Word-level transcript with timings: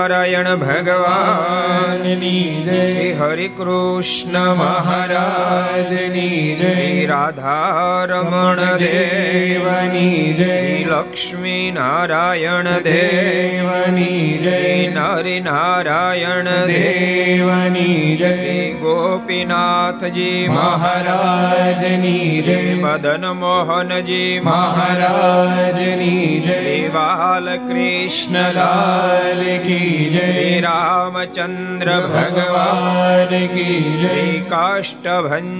સ્વામિનારાયણ 0.00 0.60
ભગવાનની 0.60 2.64
શ્રી 2.64 3.12
હરિ 3.12 3.50
કૃષ્ણ 3.50 4.56
મહારાજની 4.56 6.56
શ્રી 6.56 7.06
રાધારમણ 7.06 8.82
દેવની 8.82 10.34
શ્રી 10.38 10.84
લક્ષ્મી 10.84 11.72
નારાયણ 11.72 12.82
દેવની 12.82 14.38
શ્રી 14.38 14.90
નરિ 14.90 15.40
નારાયણ 15.40 16.66
દેવની 16.66 18.16
શ્રી 18.16 18.69
ગોપીનાથજી 18.90 20.48
મહારાજની 20.50 22.24
શ્રી 22.26 22.74
મદન 22.76 23.26
મોહનજી 23.36 24.40
મહારાજની 24.42 26.24
શ્રી 26.46 26.88
બાલકૃષ્ણલાલ 26.88 28.58
લાલ 28.58 29.42
કી 29.60 30.10
શ્રી 30.16 30.56
રામચંદ્ર 30.60 31.90
ભગવાન 32.06 33.34
કી 33.48 33.78
શ્રી 33.92 34.36
કાષ્ટભન 34.48 35.52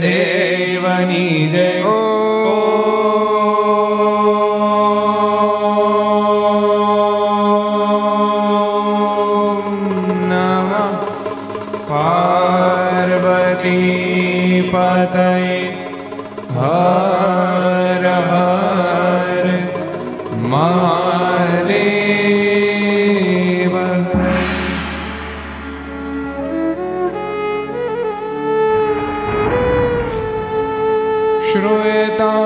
દેવની 0.00 1.38
જય 1.48 1.68
ઓ 1.88 3.33
então 32.14 32.43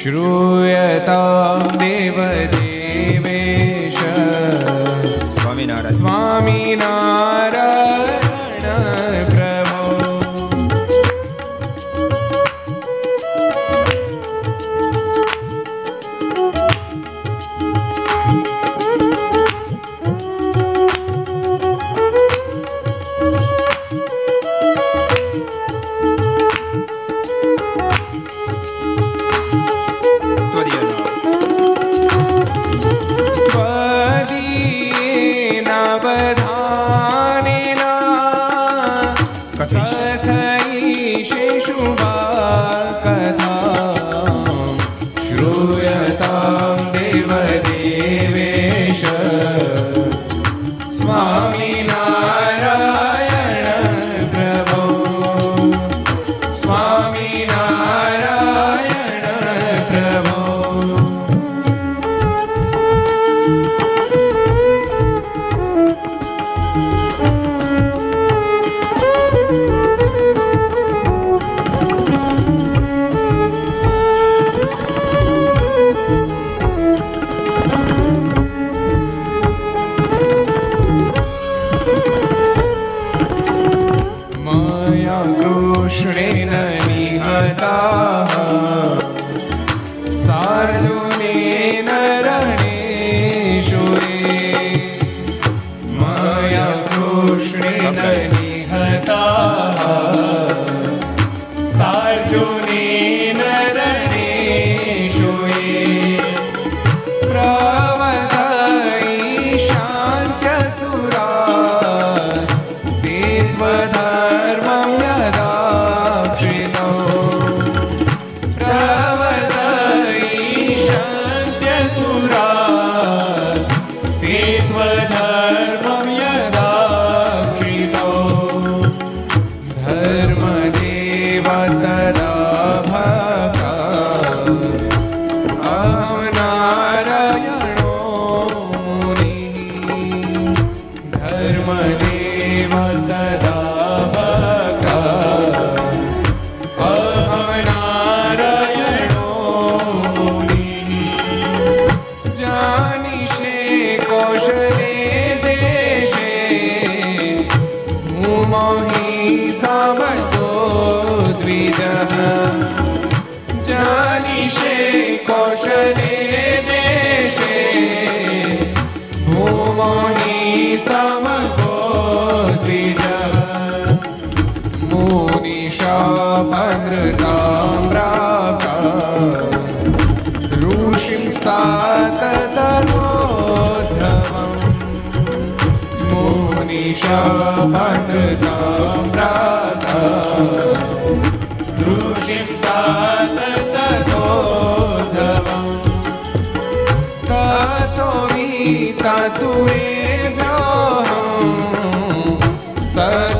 श्रूयतां 0.00 1.59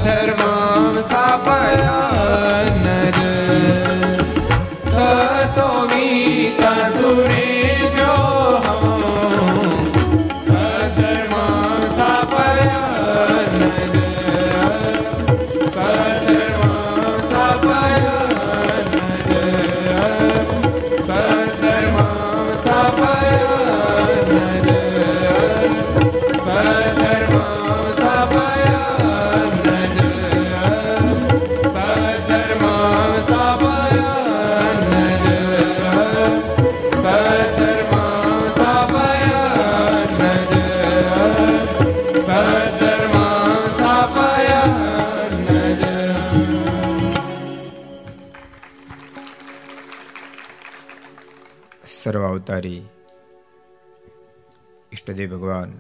सधर्मं 0.01 0.93
स्थापयन्नज 0.99 2.50
અવતારી. 52.42 52.82
ઈષ્ટદેવ 54.92 55.32
ભગવાન 55.32 55.80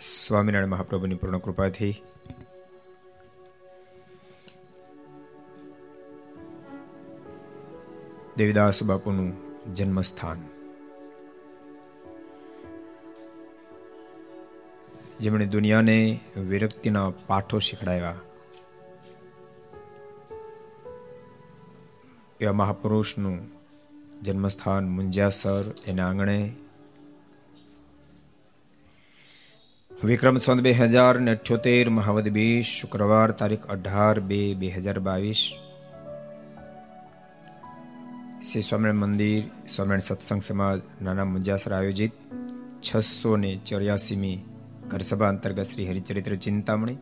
સ્વામિનારાયણ 0.00 0.66
મહાપ્રભુની 0.66 1.14
પૂર્ણ 1.14 1.38
કૃપાથી. 1.38 2.02
દેવીદાસ 8.36 8.82
બાપુનું 8.82 9.32
જન્મસ્થાન. 9.74 10.42
જેમણે 15.20 15.46
દુનિયાને 15.46 16.20
વિરક્તિના 16.36 17.12
પાઠો 17.26 17.58
શીખડાવ્યા. 17.58 18.14
એવા 22.40 22.52
મહાપુરુષનું 22.52 23.63
જન્મસ્થાન 24.24 24.84
મુંજાસર 24.90 25.64
એના 25.86 26.06
આંગણે 26.06 26.38
વિક્રમ 29.90 30.36
સંત 30.38 30.60
બે 30.60 30.72
હજાર 30.74 31.14
ને 31.20 31.32
અઠ્યોતેર 31.32 31.86
મહાવદ 31.90 32.28
બીસ 32.32 32.70
શુક્રવાર 32.74 33.28
તારીખ 33.34 33.66
અઢાર 33.68 34.16
બે 34.22 34.40
બે 34.54 34.68
હજાર 34.76 34.98
બાવીસ 35.00 35.42
શ્રી 38.44 38.64
સ્વામિનારાયણ 38.64 39.02
મંદિર 39.04 39.42
સ્વામિનારાયણ 39.66 40.08
સત્સંગ 40.10 40.42
સમાજ 40.42 40.78
નાના 41.00 41.26
મુંજાસર 41.26 41.72
આયોજિત 41.72 42.14
છસો 42.82 43.32
ને 43.36 43.50
ચોર્યાસીમી 43.64 44.38
ઘરસભા 44.90 45.30
અંતર્ગત 45.30 45.66
શ્રી 45.66 45.86
હરિચરિત્ર 45.86 46.34
ચિંતામણી 46.38 46.98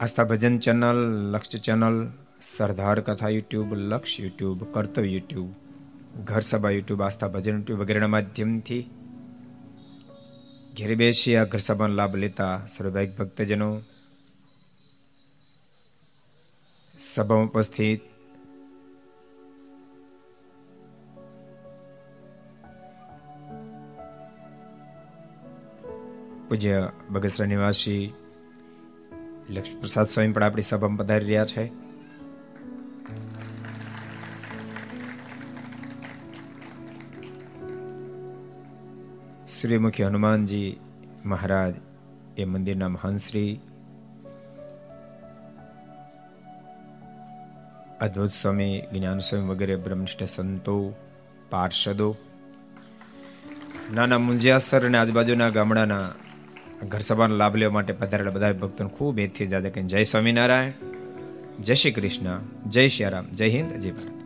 આસ્થા 0.00 0.26
ભજન 0.26 0.56
ચેનલ 0.60 1.00
લક્ષ્ય 1.32 1.60
ચેનલ 1.60 1.96
સરદાર 2.40 3.00
કથા 3.00 3.28
યુટ્યુબ, 3.28 3.74
લક્ષ 3.74 4.20
યુટ્યુબ, 4.20 4.64
કર્તવ્ય 4.74 5.10
યુટ્યુબ 5.10 5.50
ઘર 6.24 6.40
સભા 6.40 6.70
યુટ્યુબ, 6.70 7.02
આસ્થા 7.02 7.28
ભજન 7.28 7.54
યુટ્યુબ 7.54 7.80
વગેરેના 7.80 8.06
માધ્યમથી 8.06 8.90
ઘેર 10.76 10.94
બેસી 10.94 11.36
આ 11.36 11.44
ઘર 11.44 11.58
સભાનો 11.58 11.94
લાભ 11.94 12.16
લેતા 12.16 12.66
સર્વભાઈક 12.66 13.16
ભક્તજનો 13.16 13.80
સભામાં 16.98 17.46
ઉપસ્થિત 17.46 18.02
પૂજ્ય 26.48 26.92
બગસરા 27.10 27.46
નિવાસી 27.46 28.14
લક્ષ્મી 29.50 29.80
પ્રસાદ 29.80 30.06
સ્વામી 30.06 30.32
પણ 30.32 30.42
આપણી 30.42 30.62
સભામાં 30.62 30.96
પધારી 30.96 31.26
રહ્યા 31.26 31.44
છે. 31.44 31.87
સૂર્યમુખી 39.58 40.02
હનુમાનજી 40.02 40.68
મહારાજ 41.24 41.74
એ 42.36 42.44
મંદિરના 42.44 42.88
મહાનશ્રી 42.88 43.52
અદ્ભુત 48.00 48.30
સ્વામી 48.30 48.74
જ્ઞાન 48.92 49.20
સ્વામી 49.20 49.50
વગેરે 49.50 49.76
બ્રહ્મનિષ્ઠ 49.76 50.24
સંતો 50.24 50.76
પાર્ષદો 51.50 52.08
નાના 53.94 54.18
મુંજિયાસર 54.18 54.86
અને 54.86 54.98
આજુબાજુના 54.98 55.50
ગામડાના 55.50 56.06
ઘર 56.88 57.02
સભાનો 57.02 57.36
લાભ 57.36 57.56
લેવા 57.56 57.72
માટે 57.72 57.92
પધારેલા 57.92 58.30
બધા 58.30 58.52
ભક્તોને 58.52 58.90
ખૂબ 58.90 59.18
એથી 59.18 59.46
જાદે 59.46 59.82
જય 59.86 60.04
સ્વામિનારાયણ 60.04 60.78
જય 61.62 61.74
શ્રી 61.74 61.92
કૃષ્ણ 61.92 62.46
જય 62.68 62.88
શ્રી 62.88 63.10
રામ 63.10 63.34
જય 63.34 63.48
હિન્દ 63.48 63.76
જય 63.78 63.92
ભારત 63.92 64.17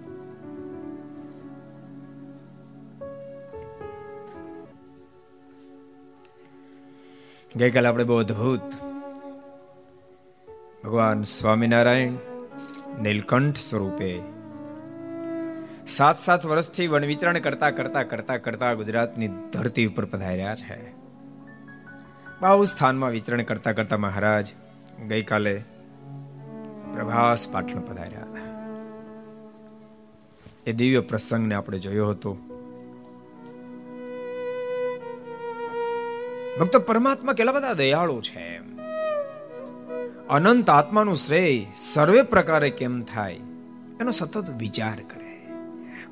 ગઈકાલે 7.57 7.89
આપણે 7.89 8.05
બહુ 8.05 8.17
અદ્ભુત 8.17 8.61
ભગવાન 10.85 11.23
સ્વામિનારાયણ 11.23 12.13
નીલકંઠ 13.03 13.57
સ્વરૂપે 13.57 14.23
સાત 15.89 16.21
સાત 16.21 16.47
વર્ષથી 16.47 16.87
વન 16.87 17.05
વિચરણ 17.05 17.39
કરતા 17.39 17.71
કરતા 17.71 18.03
કરતા 18.03 18.37
કરતા 18.37 18.75
ગુજરાતની 18.75 19.29
ધરતી 19.29 19.87
ઉપર 19.87 20.05
પધાર્યા 20.05 20.55
છે. 20.55 20.93
બહુ 22.41 22.65
સ્થાનમાં 22.65 23.11
વિચરણ 23.11 23.43
કરતા 23.43 23.73
કરતા 23.73 23.97
મહારાજ 23.97 24.47
ગઈકાલે 25.09 25.65
પ્રભાસ 26.93 27.53
પાટણ 27.53 27.81
પધાર્યા. 27.81 28.27
એ 30.67 30.73
દિવ્ય 30.73 31.01
પ્રસંગને 31.01 31.55
આપણે 31.55 31.79
જોયો 31.79 32.09
હતો. 32.09 32.37
ભક્તો 36.61 36.79
પરમાત્મા 36.79 37.33
કેટલા 37.33 37.53
બધા 37.53 37.73
દયાળુ 37.73 38.21
છે. 38.21 38.59
અનંત 40.29 40.71
આત્માનું 40.71 41.17
શ્રેય 41.17 41.67
સર્વે 41.77 42.23
પ્રકારે 42.23 42.71
કેમ 42.71 43.03
થાય, 43.03 43.35
એનો 44.01 44.11
સતત 44.11 44.51
વિચાર 44.59 44.95
કરે. 44.95 45.49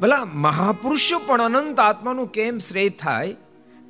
ભલા 0.01 0.25
મહાપુરુષો 0.25 1.19
પણ 1.27 1.43
અનંત 1.43 1.81
આત્માનું 1.81 2.33
કેમ 2.33 2.59
શ્રેય 2.59 2.89
થાય, 2.89 3.37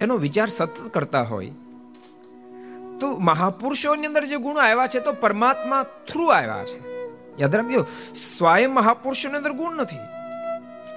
એનો 0.00 0.16
વિચાર 0.16 0.48
સતત 0.48 0.94
કરતા 0.94 1.22
હોય. 1.22 1.50
તો 3.00 3.18
મહાપુરુષોની 3.18 4.06
અંદર 4.06 4.24
જે 4.24 4.36
ગુણો 4.36 4.60
આવ્યા 4.60 4.86
છે, 4.86 5.00
તો 5.00 5.12
પરમાત્મા 5.12 5.82
થ્રુ 5.82 6.26
આવ્યા 6.26 6.64
છે. 6.64 6.78
યાદ 7.42 7.56
રાખજો, 7.56 7.86
સ્વયં 8.14 8.72
મહાપુરુષોની 8.74 9.36
અંદર 9.36 9.52
ગુણ 9.52 9.72
નથી. 9.74 9.96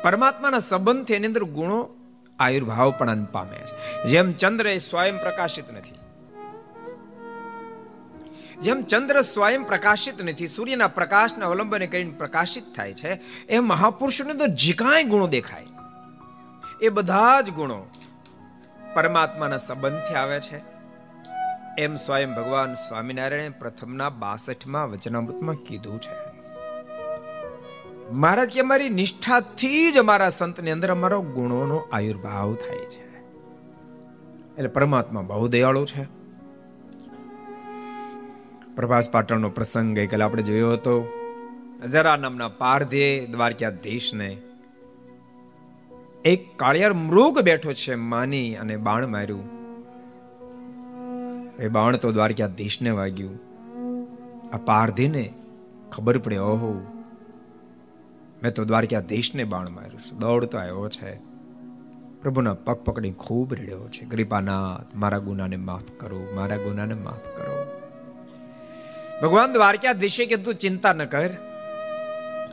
પરમાત્માના 0.04 0.60
સંબંધથી 0.60 1.14
એની 1.14 1.28
અંદર 1.28 1.44
ગુણો 1.44 1.90
આયુર્ભાવ 2.44 2.94
પણ 2.98 3.24
પામે 3.24 3.58
છે. 3.58 4.08
જેમ 4.08 4.34
ચંદ્ર 4.34 4.68
એ 4.68 4.78
સ્વયં 4.78 5.22
પ્રકાશિત 5.22 5.74
નથી. 5.74 5.96
જેમ 8.62 8.82
ચંદ્ર 8.82 9.22
સ્વયં 9.22 9.64
પ્રકાશિત 9.64 10.24
નથી, 10.24 10.48
સૂર્યના 10.48 10.88
પ્રકાશને 10.88 11.46
અવલંબને 11.46 11.88
કરીને 11.88 12.12
પ્રકાશિત 12.12 12.64
થાય 12.76 12.94
છે, 12.94 13.22
એ 13.48 13.60
મહાપુરુષોની 13.60 14.38
તો 14.38 14.48
જે 14.48 14.74
કાંઈ 14.74 15.04
ગુણો 15.04 15.28
દેખાય. 15.28 15.66
એ 16.82 16.90
બધા 16.90 17.42
જ 17.42 17.50
ગુણો 17.50 17.86
પરમાત્માના 18.94 19.58
સંબંધથી 19.58 20.14
આવે 20.14 20.40
છે. 20.40 20.62
એમ 21.78 21.96
સ્વયં 21.96 22.36
ભગવાન 22.36 22.74
સ્વામિનારાયણે 22.74 23.50
પ્રથમના 23.50 24.10
બાસઠમાં 24.10 24.92
વચનામૃતમાં 24.92 25.56
કીધું 25.56 26.02
છે. 26.02 26.33
મહારાજ 28.12 28.50
કે 28.50 28.60
અમારી 28.60 28.90
નિષ્ઠાથી 28.90 29.92
જ 29.92 29.98
અમારા 29.98 30.30
સંતની 30.30 30.72
અંદર 30.72 30.92
અમારો 30.92 31.22
ગુણોનો 31.22 31.78
આયુર્ભાવ 31.78 32.54
થાય 32.54 32.78
છે. 32.78 33.18
એટલે 34.56 34.68
પરમાત્મા 34.68 35.22
બહુ 35.22 35.48
દયાળુ 35.48 35.86
છે. 35.86 36.04
પ્રભાસ 38.76 39.10
પાટણનો 39.10 39.50
પ્રસંગ 39.50 39.96
ગઈકાલે 39.96 40.24
આપણે 40.24 40.44
જોયો 40.44 40.72
હતો. 40.72 41.10
જરા 41.92 42.16
નામના 42.16 42.48
પારધે 42.48 43.28
દ્વારકાધીશને 43.32 44.38
એક 46.26 46.58
કાળિયાર 46.58 46.94
મૃગ 46.94 47.40
બેઠો 47.40 47.74
છે 47.74 47.96
માની 47.96 48.56
અને 48.56 48.78
બાણ 48.78 49.08
માર્યું. 49.08 49.64
એ 51.60 51.68
બાણ 51.68 51.98
તો 51.98 52.12
દ્વારકાધીશને 52.12 52.90
વાગ્યું. 52.90 53.40
આ 54.54 54.58
પારધીને 54.58 55.34
ખબર 55.92 56.18
પડે, 56.18 56.38
ઓહો 56.38 56.93
મેં 58.44 58.54
તો 58.54 58.66
દ્વારકાધીશને 58.66 59.44
બાણ 59.44 59.70
માર્યું 59.70 60.02
છે. 60.02 60.10
દોડતો 60.10 60.58
આવ્યો 60.58 60.90
છે. 60.90 61.16
પ્રભુના 62.22 62.54
પગ 62.54 62.74
પકડી 62.74 63.12
ખૂબ 63.12 63.54
રેડ્યો 63.54 63.90
છે. 63.90 64.06
કૃપાનાથ, 64.06 64.96
મારા 64.96 65.18
ગુનાને 65.18 65.56
માફ 65.56 65.84
કરો, 66.00 66.28
મારા 66.36 66.58
ગુનાને 66.58 66.94
માફ 66.94 67.16
કરો. 67.16 67.66
ભગવાન 69.22 69.54
દ્વારકાધીશે 69.54 70.26
તું 70.26 70.56
ચિંતા 70.56 70.94
ન 70.94 71.06
કર. 71.06 71.30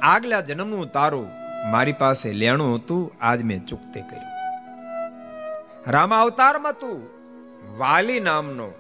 આગલા 0.03 0.41
જન્મનું 0.41 0.93
તારું 0.93 1.27
મારી 1.71 1.93
પાસે 1.93 2.33
લેણું 2.33 2.75
હતું, 2.77 3.13
આજ 3.21 3.43
મેં 3.43 3.67
ચૂકતે 3.67 4.01
કર્યું. 4.01 4.31
રામ 5.91 6.15
અવતારમાં 6.15 6.73
તું 6.73 7.03
વાલી 7.79 8.21
નામનો 8.21 8.73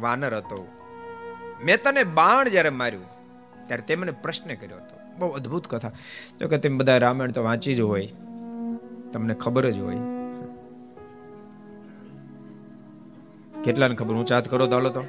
વાનર 0.00 0.36
હતો. 0.36 0.68
મેં 1.64 1.82
તને 1.82 2.04
બાણ 2.04 2.48
જ્યારે 2.48 2.70
માર્યું, 2.70 3.04
ત્યારે 3.66 3.82
તે 3.82 3.94
મને 3.94 4.10
પ્રશ્ન 4.10 4.54
કર્યો 4.54 4.76
હતો. 4.76 4.91
બહુ 5.22 5.30
અદ્ભુત 5.30 5.66
કથા. 5.66 5.90
જો 6.40 6.48
કે 6.48 6.58
તમે 6.58 6.76
બધા 6.76 6.98
રામાયણ 6.98 7.30
તો 7.30 7.42
વાંચી 7.42 7.74
જ 7.74 7.80
હોય. 7.80 8.12
તમને 9.12 9.34
ખબર 9.34 9.70
જ 9.70 9.78
હોય. 9.78 9.96
કેટલાને 13.64 13.94
ખબર? 13.94 14.14
હું 14.14 14.26
ચાત 14.26 14.48
કરો 14.48 14.66
તો 14.66 14.80
તો. 14.80 15.00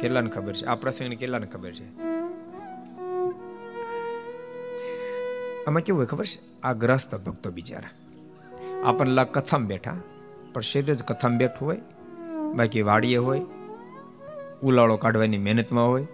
કેટલાને 0.00 0.30
ખબર 0.30 0.52
છે? 0.52 0.66
આ 0.66 0.74
પ્રસંગની 0.74 1.16
કેટલાને 1.16 1.46
ખબર 1.46 1.72
છે? 1.72 1.98
આમાં 5.64 5.82
કેવું 5.82 5.98
હોય 5.98 6.06
ખબર 6.06 6.24
છે? 6.24 6.60
આ 6.62 6.72
ગ્રસ્ત 6.72 7.14
ભક્તો 7.14 7.50
બિચારા. 7.50 7.88
આપણને 8.84 9.12
લાગ 9.12 9.26
કથામાં 9.26 9.68
બેઠા. 9.68 9.96
પણ 10.52 10.60
શરીર 10.60 10.94
જ 10.94 11.02
કથામાં 11.02 11.38
બેઠું 11.38 11.68
હોય. 11.68 11.80
બાકી 12.54 12.82
વાડીએ 12.82 13.16
હોય. 13.16 13.40
ઉલાળો 14.62 14.96
કાઢવાની 14.96 15.38
મહેનતમાં 15.38 15.88
હોય. 15.88 16.06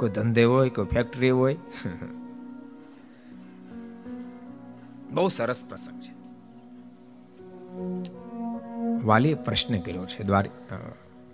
કોઈ 0.00 0.10
ધંધે 0.10 0.44
હોય, 0.44 0.68
કોઈ 0.70 0.90
ફેક્ટરી 0.92 1.30
હોય. 1.30 1.56
બહુ 5.10 5.28
સરસ 5.28 5.60
પ્રસંગ 5.68 5.98
છે. 6.00 6.12
વાલીએ 9.04 9.36
પ્રશ્ન 9.46 9.74
કર્યો 9.78 10.06
છે, 10.06 10.20
દ્વાર 10.22 10.44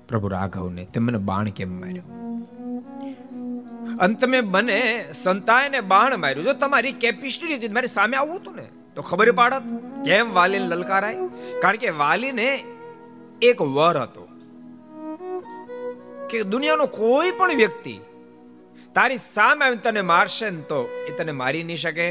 પ્રભુ 0.08 0.28
રાઘવને 0.28 0.82
તેમને 0.94 1.18
બાણ 1.30 1.50
કેમ 1.50 1.70
માર્યો? 1.80 2.06
અંત 4.00 4.24
મેં 4.24 4.50
બને 4.50 4.78
સંતાયને 5.14 5.80
બાણ 5.90 6.16
માર્યું. 6.16 6.44
જો 6.44 6.52
તમારી 6.52 6.92
કેપેસિટી 7.02 7.68
મારી 7.68 7.86
સામે 7.88 8.16
આવવું 8.16 8.36
હતું 8.36 8.54
ને, 8.56 8.66
તો 8.94 9.00
ખબર 9.02 9.28
પાડત 9.32 9.64
કેમ 10.04 10.32
વાલીને 10.34 10.66
લલકારાય? 10.66 11.28
કારણ 11.62 11.76
કે 11.76 11.90
વાલીને 12.00 12.48
એક 13.42 13.58
વર 13.76 13.96
હતો 14.02 14.24
કે 16.30 16.42
દુનિયાનો 16.52 16.86
કોઈ 16.92 17.30
પણ 17.38 17.56
વ્યક્તિ 17.56 17.96
તારી 18.96 19.18
સામે 19.18 19.66
તને 19.76 20.02
મારશે 20.02 20.50
ને 20.50 20.60
તો 20.60 20.78
એ 21.08 21.12
તને 21.16 21.32
મારી 21.32 21.62
નહીં 21.62 21.76
શકે. 21.76 22.08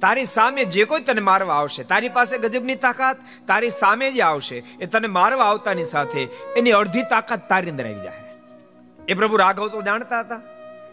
તારી 0.00 0.24
સામે 0.24 0.64
જે 0.64 0.84
કોઈ 0.84 1.00
તને 1.00 1.20
મારવા 1.20 1.54
આવશે, 1.54 1.82
તારી 1.82 2.08
પાસે 2.08 2.38
ગજબની 2.38 2.74
તાકાત, 2.74 3.16
તારી 3.46 3.70
સામે 3.70 4.10
જે 4.10 4.22
આવશે, 4.22 4.58
એ 4.80 4.86
તને 4.86 5.08
મારવા 5.08 5.44
આવતાની 5.44 5.84
સાથે 5.84 6.22
એની 6.56 6.70
અડધી 6.70 7.02
તાકાત 7.10 7.48
તારી 7.48 7.70
અંદર 7.70 7.86
આવી 7.86 8.02
જાય 8.02 8.22
એ 9.08 9.14
પ્રભુ 9.14 9.36
રાઘવ 9.36 9.68
તો 9.68 9.82
જાણતા 9.82 10.20
હતા 10.20 10.40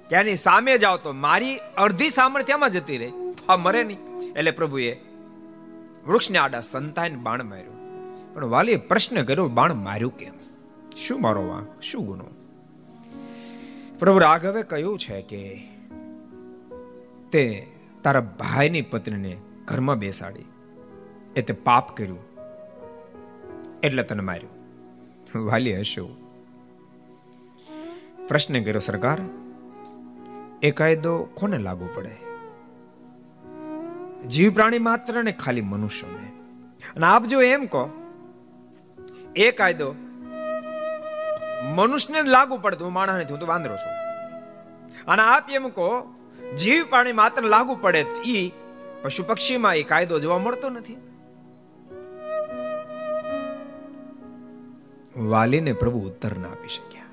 કે 0.09 0.15
આની 0.15 0.35
સામે 0.35 0.77
જાઓ 0.77 0.97
તો 0.97 1.13
મારી 1.13 1.59
અડધી 1.77 2.09
સામર્થ્યમાં 2.09 2.69
જતી 2.69 2.97
રહે? 2.97 3.11
આ 3.49 3.57
મરે 3.57 3.83
નહીં. 3.83 4.01
એટલે 4.33 4.51
પ્રભુએ 4.51 4.91
વૃક્ષને 6.07 6.37
આડા 6.37 6.61
સંતાઈને 6.61 7.15
બાણ 7.15 7.43
માર્યું. 7.43 7.77
પણ 8.33 8.45
વાલીએ 8.45 8.75
પ્રશ્ન 8.75 9.23
કર્યો, 9.23 9.47
બાણ 9.47 9.73
માર્યું 9.73 10.17
કેમ? 10.17 10.35
શું 10.97 11.21
મારો 11.21 11.47
વાંક? 11.47 11.81
શું 11.81 12.05
ગુનો? 12.05 12.27
પ્રભુ 13.99 14.17
રાઘવે 14.17 14.63
કહ્યું 14.63 14.99
છે 14.99 15.21
કે 15.21 15.67
તે 17.31 17.67
તારા 18.03 18.21
ભાઈની 18.21 18.81
પત્નીને 18.81 19.37
ઘરમાં 19.65 19.99
બેસાડી. 19.99 20.45
એ 21.35 21.41
તે 21.41 21.53
પાપ 21.53 21.97
કર્યું. 21.97 22.19
એટલે 23.83 24.03
તને 24.03 24.21
માર્યું. 24.21 24.51
વાલી 25.45 25.79
હશો. 25.79 26.15
પ્રશ્ન 28.27 28.63
કર્યો, 28.63 28.79
સરકાર 28.79 29.21
એ 30.63 30.71
કાયદો 30.71 31.23
કોને 31.23 31.57
લાગુ 31.57 31.89
પડે? 31.95 32.15
જીવ 34.27 34.53
પ્રાણી 34.53 34.79
માત્ર 34.79 35.23
ને 35.23 35.31
ખાલી 35.31 35.61
મનુષ્યોને. 35.61 36.27
અને 36.95 37.05
આપ 37.05 37.25
જો 37.25 37.41
એમ 37.41 37.65
કહો 37.65 37.89
એ 39.35 39.51
કાયદો 39.51 39.95
મનુષ્યને 41.63 42.29
લાગુ 42.29 42.57
પડતું, 42.57 42.85
હું 42.85 42.93
માણસ 42.93 43.23
નથી 43.23 43.31
હું 43.31 43.39
તો 43.39 43.45
વાંદરો 43.45 43.75
છું. 43.75 43.99
અને 45.07 45.21
આપ 45.21 45.49
એમ 45.49 45.69
કહો, 45.69 46.15
જીવ 46.55 46.85
પ્રાણી 46.89 47.13
માત્ર 47.13 47.41
લાગુ 47.43 47.77
પડે 47.81 48.05
ઈ, 48.25 48.51
પશુ 49.01 49.23
પક્ષીમાં 49.23 49.75
એ 49.75 49.83
કાયદો 49.83 50.19
જોવા 50.19 50.37
મળતો 50.37 50.69
નથી. 50.69 50.97
વાલીને 55.17 55.73
પ્રભુ 55.73 55.99
ઉત્તર 55.99 56.37
ના 56.37 56.47
આપી 56.47 56.67
શક્યા. 56.67 57.03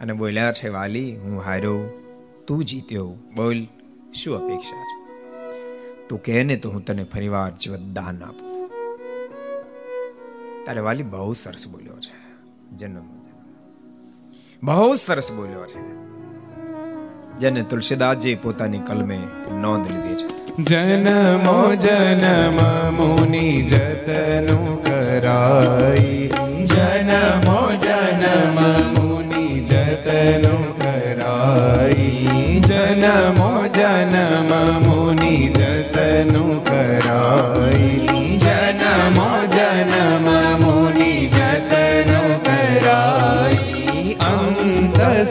અને 0.00 0.12
બોલ્યા 0.12 0.52
છે, 0.52 0.68
વાલી, 0.68 1.16
હું 1.16 1.42
હાર્યો, 1.42 2.02
તું 2.46 2.64
જીત્યો. 2.64 3.14
બોલ, 3.36 3.64
શું 4.12 4.36
અપેક્ષા 4.36 4.84
છે? 4.84 5.00
તું 6.08 6.22
કહે 6.22 6.42
ને 6.42 6.56
તો 6.56 6.70
હું 6.70 6.84
તને 6.84 7.04
ફરીવાર 7.04 7.50
જીવત 7.50 7.78
દાન 7.78 8.22
આપું. 8.22 8.70
તારે 10.66 10.80
વાલી 10.80 11.02
બહુ 11.02 11.32
સરસ 11.32 11.68
બોલ્યો 11.68 11.96
છે. 11.96 12.20
જન્મ 12.76 13.19
બહુ 14.62 14.94
સરસ 14.94 15.32
બોલ્યો 15.32 15.66
છે. 15.66 15.78
જેને 17.38 17.62
તુલસીદાસજી 17.62 18.34
પોતાની 18.34 18.78
કલમે 18.78 19.20
નોંધ 19.52 19.90
લીધી 19.90 20.14
છે. 20.14 20.40
જનમો, 20.64 21.74
જનમ, 21.74 22.56
મુનિ 22.94 23.62
જતનું 23.62 24.82
કરાઈ. 24.82 26.30
જનમો, 26.66 27.72
જનમ, 27.76 28.60
મુનિ 28.94 29.60
જતનું 29.60 30.78
કરાઈ. 30.78 32.26
જનમો, 32.60 33.66
જનમ, 33.66 34.54
મુનિ 34.82 35.48
જતનું 35.48 36.64
કરાઈ. 36.64 37.98
જનમ 38.38 39.39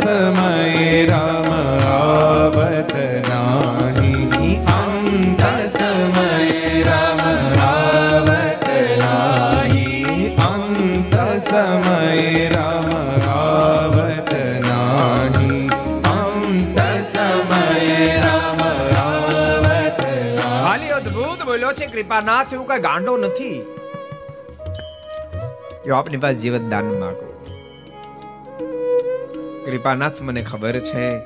સમયે 0.01 0.89
રામ 1.11 1.49
આવત 1.93 2.93
નાહી 3.29 4.51
અંત 4.75 5.43
સમયે 5.75 6.83
રામ 6.87 7.21
આવત 7.69 8.67
નાહી 9.01 10.29
અંત 10.49 11.15
સમયે 11.47 12.45
રામ 12.55 12.89
આવત 13.37 14.33
નાહી 14.67 15.61
અંત 16.15 16.79
સમયે 17.13 17.97
રામ 18.27 18.61
આવત 18.65 20.03
નાહી 20.37 20.63
વાલી 20.67 20.93
અદ્ભુત 20.99 21.39
બોલ્યો 21.49 21.73
છે, 21.79 21.85
કૃપાનાથ, 21.95 22.53
એવું 22.57 22.67
કઈ 22.73 22.81
ગાંડો 22.87 23.17
નથી. 23.23 23.57
જો 25.87 25.91
આપની 25.97 26.21
પાસે 26.27 26.39
જીવન 26.45 26.69
દાન 26.75 26.93
માંગો. 27.03 27.28
કૃપાનાથ, 29.69 30.21
મને 30.21 30.41
ખબર 30.41 30.79
છે 30.79 31.19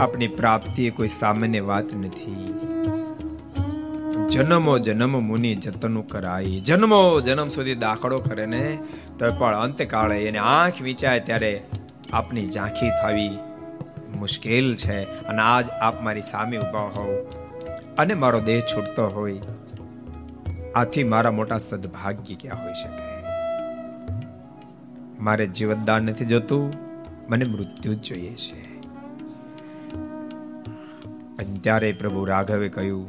આપની 0.00 0.28
પ્રાપ્તિ 0.28 0.90
કોઈ 0.90 1.08
સામાન્ય 1.08 1.60
વાત 1.60 1.94
નથી. 1.94 2.54
જન્મો 4.30 4.78
જન્મ 4.78 5.22
મુનિ 5.22 5.54
જતનું 5.54 6.08
કરાય. 6.08 6.44
જન્મો 6.44 7.20
જન્મ 7.20 7.48
સુધી 7.48 7.74
દાખલો 7.74 8.18
કરે 8.18 8.46
ને, 8.46 8.78
તો 9.18 9.32
પણ 9.38 9.54
અંતકાળે 9.54 10.24
એને 10.24 10.38
આંખ 10.38 10.82
વિચાય 10.82 11.20
ત્યારે 11.20 11.62
આપની 12.12 12.46
ઝાંખી 12.46 12.90
થવી 13.02 13.38
મુશ્કેલ 14.18 14.74
છે. 14.74 15.02
અને 15.02 15.42
આજ 15.42 15.70
આપ 15.70 16.02
મારી 16.02 16.22
સામે 16.22 16.58
ઊભા 16.58 16.80
હોવ 16.80 17.14
અને 17.98 18.14
મારો 18.14 18.40
દેહ 18.40 18.60
છૂટતો 18.60 19.08
હોય. 19.08 19.40
આથી 20.74 21.04
મારા 21.04 21.30
મોટા 21.30 21.58
સદભાગ્ય 21.58 22.34
ક્યાં 22.34 22.62
હોઈ 22.62 22.72
શકે? 22.72 23.10
મારે 25.20 25.46
જીવતદાન 25.46 26.02
નથી 26.02 26.24
જોતું. 26.24 26.89
મને 27.30 27.44
મૃત્યુ 27.44 27.94
જ 27.94 27.98
જોઈએ 27.98 28.34
છે. 28.34 28.80
અને 31.36 31.92
પ્રભુ 31.92 32.24
રાઘવે 32.24 32.68
કહ્યું, 32.68 33.08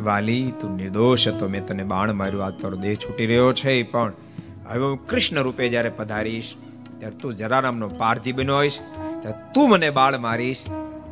વાલી, 0.00 0.52
તું 0.60 0.76
નિર્દોષ 0.76 1.28
હતો. 1.28 1.48
મેં 1.48 1.66
તને 1.66 1.82
બાણ 1.82 2.12
માર્યું. 2.12 2.44
આ 2.44 2.50
તારો 2.50 2.76
દેહ 2.76 2.94
છૂટી 2.94 3.26
રહ્યો 3.26 3.52
છે. 3.52 3.82
પણ 3.82 4.12
હવે 4.66 4.84
હું 4.84 5.06
કૃષ્ણ 5.06 5.42
રૂપે 5.42 5.68
જ્યારે 5.68 5.90
પધારીશ, 5.90 6.54
ત્યારે 6.98 7.16
તું 7.16 7.36
જરારામનો 7.36 7.88
પાર્થિવ 7.88 8.36
બન્યો 8.36 8.56
હોઈશ. 8.56 8.78
ત્યારે 9.20 9.52
તું 9.52 9.70
મને 9.70 9.90
બાળ 9.90 10.18
મારીશ 10.18 10.58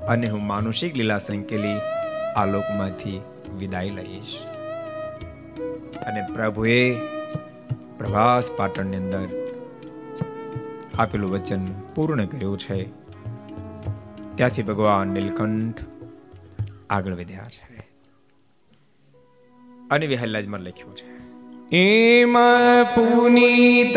અને 0.08 0.28
હું 0.28 0.46
માનુષિક 0.46 0.96
લીલા 0.96 1.18
સંકેલી 1.18 1.78
આ 2.36 2.46
લોકમાંથી 2.46 3.20
વિદાય 3.58 3.90
લઈશ. 3.90 4.36
અને 6.06 6.34
પ્રભુએ 6.34 6.94
પ્રભાસ 7.98 8.50
પાટણની 8.56 8.96
અંદર 8.96 9.41
આપેલું 10.98 11.30
વચન 11.30 11.72
પૂર્ણ 11.94 12.24
કર્યું 12.24 12.58
છે. 12.58 12.84
ત્યાંથી 14.34 14.62
ભગવાન 14.62 15.08
નીલકંઠ 15.08 15.80
આગળ 16.90 17.14
વધ્યા 17.14 17.48
છે. 17.48 17.88
અને 19.90 20.06
વિહલ્લાજમાં 20.06 20.60
લખ્યું 20.60 20.96
છે, 20.96 21.22
એમ 21.76 22.36
પુનીત 22.94 23.94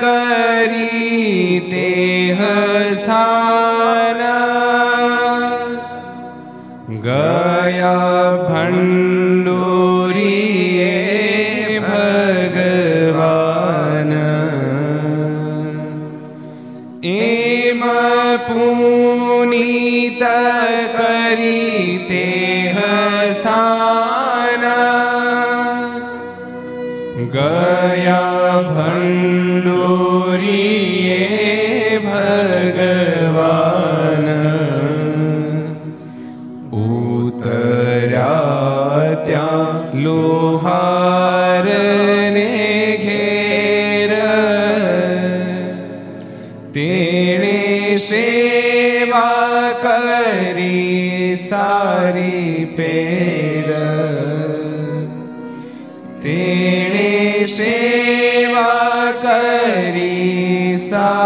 કરી 0.00 1.60
તેહ 1.70 2.40
સ્થાન. 2.94 4.20
ગયા 7.00 7.90
ભંડોરીએ 8.48 9.19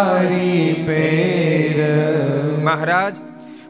સારી 0.05 0.85
પેર. 0.87 1.79
મહારાજ, 2.63 3.15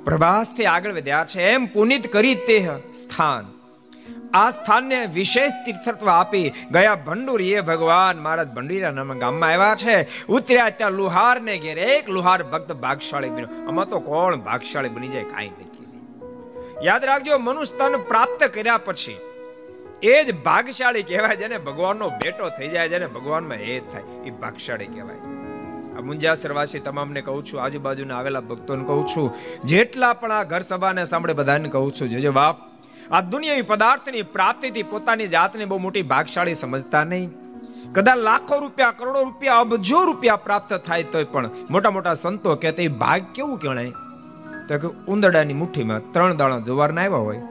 પ્રભાસથી 0.04 0.64
આગળ 0.64 0.92
વધ્યા 0.92 1.24
છે. 1.24 1.42
એમ 1.42 1.66
પુનિત 1.66 2.12
કરી 2.12 2.34
તે 2.34 2.68
સ્થાન. 2.94 3.44
આ 4.34 4.50
સ્થાનને 4.50 5.06
વિશેષ 5.06 5.52
તીર્થત્વ 5.66 6.08
આપી 6.08 6.52
ગયા 6.70 6.94
ભંડુરીએ 6.94 7.60
ભગવાન 7.60 8.18
મહારાજ 8.18 8.48
ભંડુરીયા 8.48 8.90
નામના 8.90 9.14
ગામમાં 9.14 9.50
આવ્યા 9.50 9.74
છે. 9.74 10.26
ઉતર્યા 10.26 10.70
ત્યાં 10.70 10.92
લુહાર 10.92 11.40
ને 11.40 11.58
ઘેર 11.58 11.78
એક 11.78 12.08
લુહાર 12.08 12.42
ભક્ત 12.42 12.72
ભાગશાળી 12.72 13.30
બન્યો. 13.30 13.68
આમાં 13.68 13.88
તો 13.88 14.00
કોણ 14.00 14.36
ભાગશાળી 14.36 14.88
બની 14.88 15.08
જાય 15.08 15.22
કાંઈ 15.22 15.48
નથી. 15.48 15.86
યાદ 16.86 17.04
રાખજો 17.04 17.38
મનુસ્તન 17.38 17.96
પ્રાપ્ત 18.08 18.44
કર્યા 18.44 18.78
પછી 18.78 19.16
એ 20.02 20.24
જ 20.24 20.34
ભાગશાળી 20.42 21.02
કહેવાય 21.02 21.36
જેને 21.36 21.58
ભગવાનનો 21.58 22.08
બેટો 22.08 22.48
થઈ 22.48 22.68
જાય, 22.68 22.88
જેને 22.88 23.06
ભગવાનમાં 23.06 23.56
હેત 23.56 23.92
થાય. 23.92 24.02
એ 24.26 24.30
ભાગશાળી 24.30 24.86
કહેવાય. 24.86 25.43
આ 25.96 26.02
મુંજાસરવાસી 26.08 26.82
તમામને 26.86 27.20
કહું 27.26 27.42
છું, 27.48 27.58
આજુબાજુના 27.64 28.16
આવેલા 28.18 28.44
ભક્તોને 28.50 28.84
કહું 28.84 29.02
છું, 29.12 29.26
જેટલા 29.64 30.12
પણ 30.20 30.36
આ 30.38 30.44
ઘર 30.52 30.62
સભાને 30.70 31.02
સાંભળે 31.04 31.34
બધાને 31.40 31.68
કહું 31.74 31.90
છું, 31.96 32.08
જોજો 32.14 32.32
બાપ, 32.38 32.56
આ 33.12 33.20
દુનિયાવી 33.32 33.66
પદાર્થની 33.72 34.22
પ્રાપ્તિથી 34.34 34.86
પોતાની 34.92 35.26
જાતને 35.26 35.64
બહુ 35.72 35.78
મોટી 35.78 36.04
ભાગશાળી 36.12 36.54
સમજતા 36.54 37.04
નહીં. 37.04 37.28
કદાચ 37.96 38.22
લાખો 38.28 38.58
રૂપિયા, 38.62 38.94
કરોડો 39.00 39.20
રૂપિયા, 39.24 39.58
અબજો 39.58 40.00
રૂપિયા 40.08 40.44
પ્રાપ્ત 40.46 40.72
થાય 40.86 41.10
તોય 41.12 41.28
પણ 41.34 41.50
મોટા 41.70 41.92
મોટા 41.96 42.14
સંતો 42.22 42.54
કે 42.62 42.72
એ 42.84 42.88
ભાગ 43.02 43.28
કેવું 43.34 43.58
કહેવાય 43.64 43.92
તો 44.68 44.78
કે 44.82 44.88
ઉંદરડાની 45.14 45.58
મુઠ્ઠીમાં 45.62 46.08
ત્રણ 46.12 46.40
દાણા 46.40 46.64
જુવારના 46.68 47.04
આવ્યા 47.04 47.26
હોય. 47.26 47.42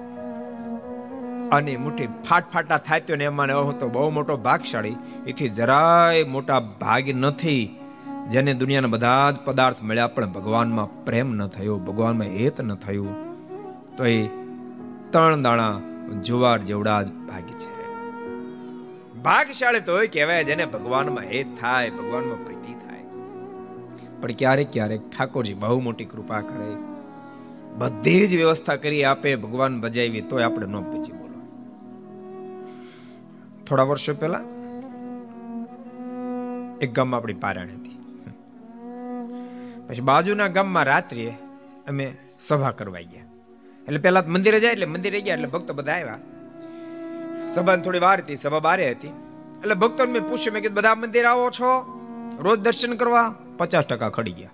અને 1.58 1.73
મુઠ્ઠી 1.86 2.10
ફાટફાટા 2.27 2.79
થાય 2.88 3.06
તો 3.08 3.19
ને 3.21 3.29
એમાં 3.32 3.53
હું 3.60 3.79
તો 3.79 3.89
બહુ 3.95 4.10
મોટો 4.17 4.38
ભાગશાળી. 4.49 4.97
એથી 5.27 5.49
જરાય 5.60 6.27
મોટા 6.36 6.60
ભાગ 6.84 7.10
નથી. 7.15 7.63
જેને 8.31 8.53
દુનિયાના 8.53 8.88
બધા 8.88 9.31
જ 9.31 9.36
પદાર્થ 9.45 9.83
મળ્યા 9.83 10.07
પણ 10.07 10.31
ભગવાનમાં 10.31 11.05
પ્રેમ 11.05 11.33
ન 11.33 11.47
થયો, 11.47 11.77
ભગવાનમાં 11.77 12.27
હેત 12.27 12.62
ન 12.62 12.75
થયું, 12.75 13.12
તો 13.97 14.05
એ 14.05 14.27
ત્રણ 15.12 15.41
દાણા 15.41 15.81
જુવાર 16.21 16.59
જેવડા 16.59 17.03
જ 17.03 17.12
ભાગ્ય 17.12 17.53
છે. 17.53 17.73
ભાગશાળી 19.23 19.79
તો 19.79 19.97
કહેવાય 20.13 20.43
જેને 20.43 20.65
ભગવાનમાં 20.65 21.23
હેત 21.23 21.47
થાય, 21.62 21.89
ભગવાનમાં 21.89 22.45
પ્રીતિ 22.45 22.73
થાય. 22.73 23.03
પણ 24.21 24.31
ક્યારેક 24.31 24.73
ક્યારેક 24.73 25.09
ઠાકોરજી 25.09 25.53
બહુ 25.53 25.79
મોટી 25.79 26.05
કૃપા 26.05 26.41
કરે, 26.41 26.75
બધી 27.77 28.27
જ 28.27 28.36
વ્યવસ્થા 28.36 28.75
કરી 28.75 29.03
આપે, 29.03 29.36
ભગવાન 29.36 29.81
બજાવી 29.81 30.21
તોય 30.21 30.43
આપણે 30.43 30.67
ન 30.67 30.81
પૂછી 30.81 31.12
બોલો. 31.12 31.39
થોડા 33.65 33.83
વર્ષો 33.83 34.13
પહેલા 34.13 34.43
એક 36.81 36.93
ગામમાં 36.93 37.17
આપણી 37.19 37.33
પારાયણ 37.33 37.67
હતી. 37.67 37.92
પછી 39.88 40.02
બાજુના 40.02 40.48
ગામમાં 40.48 40.84
રાત્રિએ 40.84 41.32
અમે 41.88 42.17
સભા 42.39 42.72
કરવા 42.72 43.00
ગયા. 43.00 43.24
એટલે 43.84 43.98
પહેલા 43.98 44.24
મંદિરે 44.28 44.60
જાય, 44.60 44.72
એટલે 44.72 44.86
મંદિરે 44.86 45.22
ગયા, 45.22 45.34
એટલે 45.34 45.48
ભક્તો 45.48 45.74
બધા 45.74 45.93
આવ્યા. 45.93 46.15
સભા 47.48 47.76
થોડી 47.76 48.00
વાર 48.00 48.19
હતી, 48.19 48.36
સભા 48.36 48.60
બારે 48.60 48.91
હતી. 48.91 49.08
એટલે 49.58 49.74
ભક્તોને 49.74 50.12
મેં 50.12 50.22
પૂછ્યું, 50.22 50.54
મેં 50.54 50.62
કીધું, 50.62 50.78
બધા 50.78 50.96
મંદિર 50.96 51.26
આવો 51.26 51.50
છો? 51.50 52.00
રોજ 52.39 52.60
દર્શન 52.60 52.96
કરવા? 52.96 53.36
પચાસ 53.58 53.86
ટકા 53.86 54.10
ખડી 54.10 54.32
ગયા. 54.32 54.50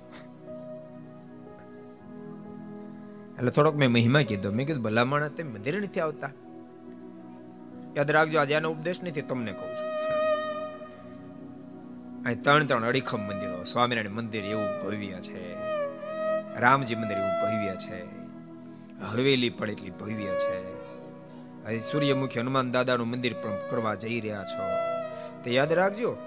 એટલે 3.37 3.51
થોડોક 3.51 3.75
મેં 3.75 3.91
મહિમા 3.91 4.21
કીધો. 4.21 4.51
મેં 4.51 4.67
કીધું, 4.67 4.83
ભલામણ 4.83 5.27
તમે 5.27 5.51
મંદિરે 5.51 5.79
નથી 5.79 5.99
આવતા. 5.99 6.29
યાદ 7.97 8.11
રાખજો, 8.11 8.39
આજે 8.39 8.55
આનો 8.55 8.69
ઉપદેશ 8.71 9.03
નથી, 9.03 9.21
તમને 9.21 9.51
કહું 9.51 9.75
છું. 9.75 9.98
અહીં 12.25 12.41
ત્રણ 12.41 12.65
ત્રણ 12.65 12.83
અડીખમ 12.83 13.19
મંદિરો. 13.19 13.63
સ્વામિનારાયણ 13.63 14.09
મંદિર 14.09 14.45
એવું 14.45 14.81
ભવ્ય 14.83 15.11
છે. 15.11 15.53
રામજી 16.59 16.95
મંદિર 16.95 17.17
એવું 17.17 17.29
ભવ્ય 17.29 17.75
છે. 17.75 18.19
હવેલી 19.03 19.49
પણ 19.49 19.69
એટલી 19.69 19.89
ભવ્ય 19.89 20.25
છે. 20.25 20.79
અહીં 21.65 21.83
સૂર્યમુખી 21.83 22.39
હનુમાન 22.39 22.71
દાદાનું 22.71 23.07
મંદિર 23.07 23.33
પણ 23.33 23.69
કરવા 23.69 23.95
જઈ 23.95 24.19
રહ્યા 24.19 24.43
છો. 24.43 24.63
તે 25.43 25.51
યાદ 25.51 25.73
રાખજો. 25.73 26.17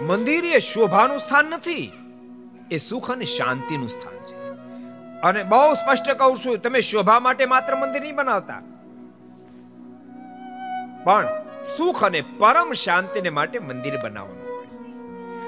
મંદિર 0.00 0.44
એ 0.44 0.58
શોભાનું 0.58 1.18
સ્થાન 1.18 1.44
નથી. 1.44 1.92
એ 2.70 2.78
સુખ 2.78 3.10
અને 3.10 3.24
શાંતિનું 3.24 3.88
સ્થાન 3.88 4.24
છે. 4.24 4.50
અને 5.20 5.42
બહુ 5.42 5.74
સ્પષ્ટ 5.74 6.10
કહું 6.10 6.36
છું, 6.36 6.58
તમે 6.58 6.80
શોભા 6.80 7.20
માટે 7.20 7.46
માત્ર 7.46 7.76
મંદિર 7.76 8.02
નહીં 8.02 8.14
બનાવતા. 8.14 8.62
પણ 11.04 11.28
સુખ 11.76 12.04
અને 12.04 12.20
પરમ 12.38 12.72
શાંતિને 12.72 13.30
માટે 13.30 13.58
મંદિર 13.58 13.96
બનાવવાનું 14.04 14.44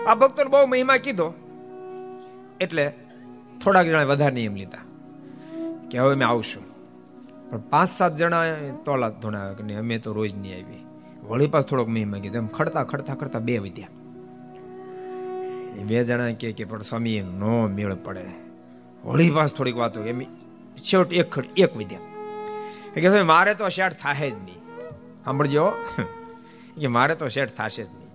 આ 0.08 0.14
ભક્તોને 0.14 0.50
બહુ 0.50 0.66
મહિમા 0.66 0.96
કીધો. 0.96 1.34
એટલે 2.60 2.92
થોડાક 3.64 3.86
જણા 3.86 4.04
વધારે 4.04 4.34
નિયમ 4.34 4.54
લીધા 4.54 4.82
કે 5.90 5.98
હવે 5.98 6.14
અમે 6.14 6.24
આવશું. 6.24 6.64
પણ 7.50 7.58
પાંચ 7.70 7.88
સાત 7.88 8.16
જણા 8.16 8.42
તોલા 8.84 9.08
ધોણા 9.08 9.52
કે 9.52 9.74
અમે 9.74 9.98
તો 9.98 10.12
રોજ 10.12 10.34
નહીં 10.36 10.54
આવી 10.54 10.84
વળી 11.28 11.46
પાસ 11.46 11.64
થોડોક 11.64 11.88
મહિમા 11.88 12.18
કીધો. 12.18 12.38
એમ 12.38 12.46
ખડતા 12.46 12.84
ખડતા 12.84 13.14
ખડતા 13.14 13.38
બે 13.38 13.58
વધ્યા. 13.58 13.88
બે 15.84 16.02
જણા 16.04 16.32
કે 16.32 16.52
કે, 16.52 16.64
પણ 16.64 16.82
સ્વામી 16.82 17.20
નો 17.20 17.66
મેળ 17.66 17.94
પડે. 17.94 18.24
વળી 19.04 19.30
પાસ 19.30 19.54
થોડીક 19.54 19.76
વાતો 19.76 20.04
એમ 20.04 20.22
છેવટ 20.78 21.12
એક 21.12 21.30
ખડ 21.30 21.44
એક 21.56 21.76
વધ્યા. 21.76 22.00
કે 22.94 23.22
મારે 23.22 23.54
તો 23.54 23.68
શેઠ 23.68 23.92
થાય 23.92 24.30
જ 24.30 24.34
નહીં. 24.34 24.57
સાંભળજો. 25.28 25.64
કે 26.80 26.86
મારે 26.86 27.14
તો 27.14 27.26
શેઠ 27.28 27.50
થશે 27.52 27.82
જ 27.84 27.88
નહીં. 27.88 28.10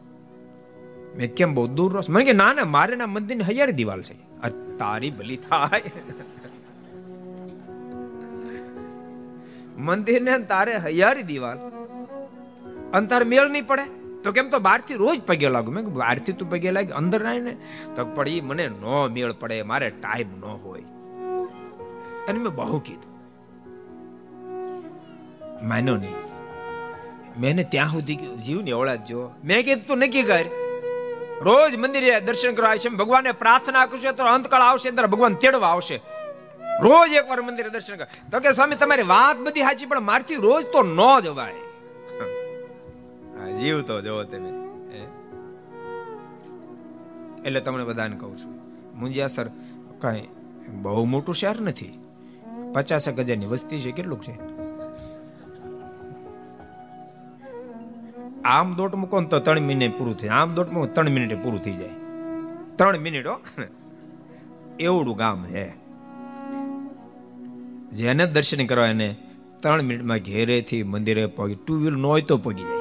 મેં 1.18 1.36
કેમ 1.36 1.54
બહુ 1.54 1.66
દૂર 1.68 1.94
રહો 1.94 2.02
મને 2.10 2.26
કે 2.26 2.34
ના 2.34 2.54
ના, 2.54 2.66
મારે 2.66 2.96
ના 2.96 3.08
મંદિરની 3.08 3.44
હૈયારી 3.44 3.72
દિવાલ 3.72 4.02
છે. 4.02 4.16
તારી 4.78 5.12
ભલી 5.12 5.38
થાય. 5.38 5.84
મંદિરને 9.78 10.40
તારે 10.40 10.74
હૈયારી 10.78 11.24
દિવાલ. 11.24 11.60
અંતર 12.94 13.22
મેળ 13.24 13.48
નહીં 13.50 13.68
પડે. 13.68 13.86
તો 14.24 14.32
કેમ 14.32 14.50
તો 14.50 14.60
બહારથી 14.60 15.00
રોજ 15.04 15.22
પગે 15.28 15.50
લાગુ? 15.50 15.72
મેં 15.72 15.94
બહારથી 15.94 16.34
તું 16.34 16.50
પગે 16.50 16.72
લાગે, 16.72 16.92
અંદર 16.94 17.22
ના 17.24 17.38
ને 17.40 17.56
તો 17.96 18.06
પડી 18.16 18.42
મને 18.42 18.68
નો 18.82 19.08
મેળ 19.08 19.38
પડે, 19.44 19.62
મારે 19.64 19.90
ટાઈમ 20.02 20.36
ન 20.42 20.46
હોય. 20.66 20.84
અને 22.28 22.40
મેં 22.40 22.54
બહુ 22.56 22.80
કીધું. 22.80 23.14
માન્યો 25.68 25.98
નહીં. 25.98 26.23
મેં 27.38 27.70
ત્યાં 27.70 27.92
સુધી 27.92 28.16
જીવ 28.16 28.62
ને 28.62 28.72
ઓળા 28.72 28.96
જો 28.96 29.32
મેં 29.44 29.66
કીધું, 29.66 29.88
તું 29.88 29.98
નક્કી 29.98 30.24
કર. 30.24 30.46
રોજ 31.42 31.76
મંદિરે 31.76 32.20
દર્શન 32.20 32.54
કરવા 32.56 32.70
આવશે 32.70 32.90
ભગવાનને 32.90 33.32
પ્રાર્થના 33.32 33.86
કરશે 33.86 34.12
તો 34.12 34.24
અંતકાળ 34.24 34.62
આવશે, 34.62 34.90
અંદર 34.90 35.08
ભગવાન 35.08 35.34
તેડવા 35.34 35.68
આવશે. 35.68 36.00
રોજ 36.82 37.14
એકવાર 37.14 37.42
મંદિરે 37.42 37.70
દર્શન 37.70 37.96
કર. 37.96 38.08
તો 38.32 38.40
કે, 38.40 38.52
સ્વામી, 38.52 38.76
તમારી 38.76 39.04
વાત 39.04 39.38
બધી 39.38 39.62
સાચી, 39.62 39.86
પણ 39.86 40.00
મારથી 40.00 40.36
રોજ 40.36 40.64
તો 40.66 40.84
ન 40.84 41.20
જવાય. 41.20 41.54
જીવ 43.56 43.82
તો 43.82 44.02
જવો 44.02 44.24
તમે. 44.24 44.50
એટલે 47.46 47.60
તમને 47.60 47.84
બધાને 47.84 48.18
કહું 48.18 48.38
છું. 48.38 48.54
મુંજિયા 49.00 49.28
સર, 49.28 49.48
કઈ 50.02 50.28
બહુ 50.70 51.06
મોટું 51.06 51.36
શહેર 51.36 51.62
નથી? 51.62 52.00
પચાસેક 52.74 53.20
હજારની 53.20 53.46
વસ્તી 53.46 53.80
છે 53.80 53.92
કેટલું 53.92 54.22
છે? 54.22 54.53
આમ 58.46 58.76
દોટ 58.76 58.96
મૂકો 58.96 59.22
તો 59.22 59.40
ત્રણ 59.40 59.60
મિનિટ 59.60 59.98
પૂરું 59.98 60.18
થાય. 60.18 60.30
આમ 60.30 60.56
દોટ 60.56 60.72
મૂકો 60.72 60.86
ત્રણ 60.86 61.10
મિનિટે 61.10 61.36
પૂરું 61.36 61.62
થઈ 61.62 61.74
જાય. 61.74 61.90
ત્રણ 62.76 62.98
મિનિટ, 62.98 63.28
હો. 63.28 63.40
એવડું 64.80 65.18
ગામ 65.18 65.46
છે. 65.46 65.74
જેને 67.90 68.26
દર્શન 68.26 68.66
કરવા 68.66 68.88
એને 68.88 69.16
ત્રણ 69.62 69.82
મિનિટમાં 69.82 70.18
ઘેરેથી 70.18 70.84
મંદિરે 70.84 71.26
પગી. 71.26 71.56
ટુ 71.56 71.76
વ્હીલ 71.76 71.96
ન 71.96 72.06
હોય 72.06 72.22
તો 72.22 72.38
પગી 72.38 72.64
જાય. 72.64 72.80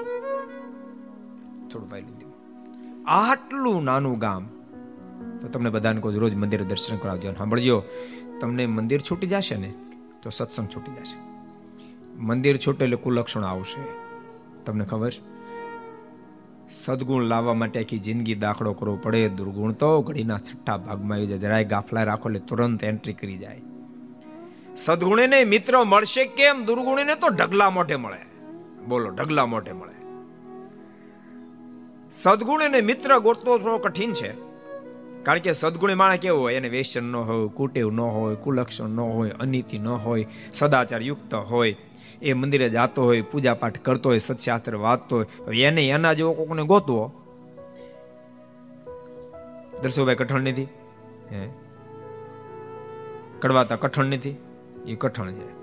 થોડું 1.68 1.90
પાઈ 1.90 2.00
લીધું 2.00 2.32
આટલું 3.06 3.84
નાનું 3.84 4.18
ગામ. 4.18 4.48
તો 5.40 5.48
તમને 5.48 5.70
બધાને 5.70 6.00
કોઈ 6.00 6.14
રોજ 6.14 6.34
મંદિરે 6.34 6.64
દર્શન 6.64 6.96
કરાવજો 6.96 7.32
સાંભળજો. 7.32 7.82
તમને 8.40 8.66
મંદિર 8.66 9.00
છૂટી 9.00 9.26
જશે 9.26 9.56
ને, 9.56 9.74
તો 10.22 10.30
સત્સંગ 10.30 10.68
છૂટી 10.76 10.92
જશે. 10.92 11.18
મંદિર 12.18 12.56
છૂટે 12.56 12.84
એટલે 12.84 12.96
કુલક્ષણ 12.96 13.44
આવશે. 13.44 13.86
તમને 14.64 14.84
ખબર? 14.84 15.12
સદગુણ 16.72 17.22
લાવવા 17.22 17.54
માટે 17.54 17.80
આખી 17.80 17.98
જિંદગી 17.98 18.34
દાખલો 18.34 18.72
કરવો 18.72 18.96
પડે. 18.96 19.28
દુર્ગુણ 19.28 19.72
તો 19.72 20.02
ઘડીના 20.02 20.38
છઠ્ઠા 20.38 20.76
ભાગમાં 20.76 21.16
આવી 21.16 21.26
જાય. 21.26 21.38
જરાય 21.38 21.64
ગાફલા 21.64 22.02
રાખો 22.02 22.28
એટલે 22.28 22.40
તુરંત 22.40 22.84
એન્ટ્રી 22.84 23.12
કરી 23.12 23.38
જાય. 23.38 23.60
સદગુણીને 24.76 25.44
મિત્ર 25.44 25.84
મળશે 25.84 26.24
કેમ? 26.24 26.64
દુર્ગુણીને 26.64 27.14
તો 27.14 27.28
ઢગલા 27.28 27.70
મોઢે 27.70 27.96
મળે. 27.96 28.48
બોલો, 28.88 29.10
ઢગલા 29.10 29.46
મોઢે 29.46 29.72
મળે. 29.72 29.92
સદગુણ 32.12 32.62
અને 32.62 32.80
મિત્ર 32.80 33.18
ગોતવો 33.18 33.58
થોડો 33.58 33.78
કઠિન 33.78 34.12
છે. 34.12 34.32
કારણ 35.22 35.38
કે 35.38 35.52
સદગુણી 35.52 35.94
માણસ 35.94 36.18
કેવો 36.18 36.40
હોય? 36.40 36.54
એને 36.54 36.68
વેસન 36.68 37.04
ન 37.04 37.16
હોય, 37.16 37.48
કુટેવ 37.48 37.90
ન 37.90 38.00
હોય, 38.00 38.34
કુલક્ષણ 38.34 38.88
ન 38.88 39.00
હોય, 39.00 39.30
અનિતિ 39.40 39.78
ન 39.78 39.88
હોય, 39.88 40.26
સદાચાર 40.54 41.02
યુક્ત 41.02 41.34
હોય. 41.34 41.76
એ 42.22 42.32
મંદિરે 42.32 42.68
જતો 42.70 43.04
હોય 43.04 43.22
પૂજા 43.22 43.54
પાઠ 43.54 43.78
કરતો 43.78 44.08
હોય 44.08 44.18
સત્શાસ્ત્ર 44.18 44.76
વાંચતો 44.76 45.18
હોય 45.18 45.62
એને 45.62 45.88
એના 45.88 46.12
જેવો 46.12 46.32
કોકને 46.32 46.62
ગોતવો. 46.62 47.12
દર્શોભાઈ 49.82 50.14
કઠણ 50.14 50.40
નથી. 50.40 50.68
હે? 51.32 51.48
કડવાતા 53.40 53.76
કઠણ 53.76 54.04
નથી. 54.04 54.36
એ 54.86 54.94
કઠણ 54.94 55.32
છે. 55.32 55.62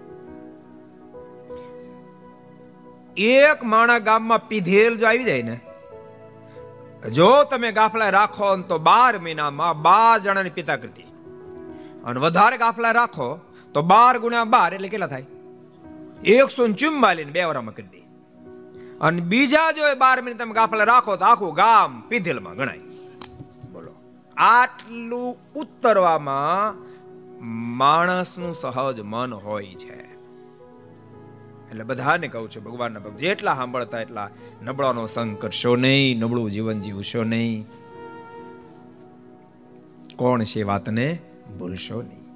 એક 3.18 3.64
માણા 3.64 4.00
ગામમાં 4.00 4.48
પીધેલ 4.48 4.98
જો 4.98 5.08
આવી 5.08 5.24
જાય 5.24 5.44
ને, 5.44 5.60
જો 7.10 7.44
તમે 7.44 7.72
ગાફલા 7.72 8.10
રાખો 8.10 8.56
તો 8.58 8.78
બાર 8.78 9.20
મહિનામાં 9.20 9.82
બાર 9.82 10.20
જણાની 10.20 10.50
પિતા 10.50 10.76
કરતી. 10.76 11.04
અને 12.06 12.20
વધારે 12.20 12.58
ગાફલા 12.58 12.92
રાખો 12.92 13.40
તો 13.74 13.82
બાર 13.82 14.20
ગુણ્યા 14.20 14.44
બાર 14.44 14.74
એટલે 14.74 14.88
કેટલા 14.88 15.08
થાય? 15.08 15.26
એકસો 16.26 16.68
ચુમ્માલીને 16.68 17.32
બે 17.32 17.44
વરામાં 17.44 17.76
કરી 17.76 17.88
દે. 17.88 18.00
અને 19.02 19.22
બીજા 19.22 19.72
જો 19.72 19.82
બાર 19.96 20.22
મિનિટ 20.22 20.40
તમે 20.40 20.54
ગાફલા 20.54 20.84
રાખો 20.84 21.16
તો 21.16 21.26
આખું 21.26 21.54
ગામ 21.54 22.02
પીધેલમાં 22.02 22.56
ગણાય. 22.56 22.80
બોલો. 23.72 23.92
આટલું 24.38 25.54
ઉતરવામાં 25.54 26.76
માણસનું 27.78 28.54
સહજ 28.54 29.00
મન 29.00 29.34
હોય 29.34 29.66
છે. 29.66 30.10
એટલે 31.70 31.84
બધાને 31.84 32.28
કહું 32.28 32.52
છું, 32.52 32.64
ભગવાનના 32.64 33.00
ભક્ત, 33.00 33.18
જેટલા 33.18 33.56
સાંભળતા 33.56 34.02
એટલા 34.02 34.30
નબળાનો 34.64 35.06
સંગ 35.06 35.38
કરશો 35.38 35.76
નહીં, 35.76 36.20
નબળું 36.20 36.52
જીવન 36.52 36.80
જીવશો 36.80 37.24
નહીં. 37.24 37.66
કોણ 40.16 40.44
છે 40.44 40.64
વાતને 40.64 41.20
ભૂલશો 41.60 42.02
નહીં. 42.02 42.29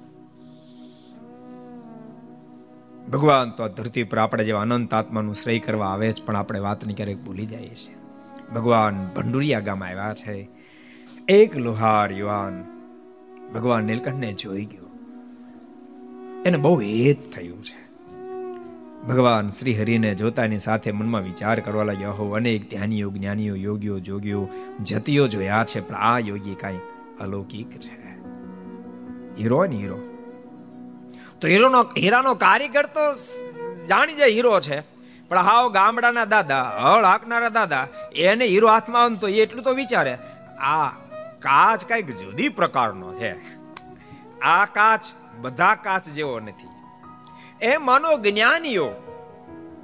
ભગવાન 3.12 3.50
તો 3.50 3.64
આ 3.64 3.66
ધરતી 3.66 4.02
પર 4.02 4.18
આપણે 4.18 4.44
જેવા 4.44 4.60
અનંત 4.60 4.94
આત્માનું 4.94 5.34
શ્રેય 5.34 5.58
કરવા 5.58 5.86
આવે 5.86 6.12
જ, 6.12 6.22
પણ 6.22 6.36
આપણે 6.36 6.58
વાતને 6.58 6.94
ક્યારેક 6.94 7.24
ભૂલી 7.24 7.46
જઈએ 7.46 7.74
છીએ. 7.74 7.94
ભગવાન 8.54 9.08
ભંડુરિયા 9.16 9.60
ગામ 9.60 9.84
આવ્યા 9.84 10.14
છે. 10.14 10.48
એક 11.28 11.56
લોહાર 11.56 12.12
યુવાન 12.12 12.64
ભગવાન 13.54 13.84
નીલકંઠને 13.84 14.32
જોઈ 14.32 14.64
ગયો. 14.64 14.90
એને 16.46 16.56
બહુ 16.56 16.80
હેત 16.80 17.32
થયું 17.32 17.64
છે. 17.64 17.84
ભગવાન 19.08 19.48
શ્રી 19.48 19.78
હરિને 19.78 20.14
જોતાની 20.14 20.58
સાથે 20.58 20.92
મનમાં 20.92 21.22
વિચાર 21.22 21.60
કરવા 21.60 21.84
લાગ્યો, 21.84 22.12
હો, 22.12 22.30
અનેક 22.30 22.70
ધ્યાનીઓ, 22.70 23.10
જ્ઞાનીઓ, 23.10 23.54
યોગીઓ, 23.54 23.98
જોગીઓ, 23.98 24.48
જતીઓ 24.82 25.26
જોયા 25.26 25.64
છે, 25.64 25.80
પણ 25.80 25.94
આ 25.94 26.18
યોગી 26.18 26.54
કાંઈ 26.54 26.78
અલૌકિક 27.20 27.70
છે. 27.70 28.20
હીરો 29.40 29.64
ને 29.64 29.76
હીરો 29.76 30.13
તો 31.44 31.48
હીરોનો 31.48 31.80
હીરાનો 31.96 32.32
કારીગર 32.34 32.86
તો 32.96 33.02
જાણી 33.86 34.14
જાય 34.14 34.28
હીરો 34.28 34.52
છે. 34.60 34.78
પણ 35.28 35.38
હાવ 35.38 35.66
ગામડાના 35.72 36.24
દાદા, 36.24 36.62
હળ 36.82 37.04
હાંકનારા 37.04 37.48
દાદા, 37.48 37.86
એને 38.26 38.46
હીરો 38.46 38.68
હાથમાં 38.68 39.02
આવે 39.02 39.16
તો 39.16 39.28
એટલું 39.42 39.64
તો 39.64 39.72
વિચારે, 39.72 40.14
આ 40.68 40.88
કાચ 41.38 41.84
કંઈક 41.84 42.12
જુદી 42.16 42.48
પ્રકારનો 42.48 43.10
છે. 43.14 43.32
આ 44.42 44.64
કાચ 44.64 45.10
બધા 45.40 45.74
કાચ 45.82 46.08
જેવો 46.08 46.36
નથી. 46.40 46.72
એ 47.62 47.76
માનો 47.88 48.14
જ્ઞાનીઓ 48.18 48.88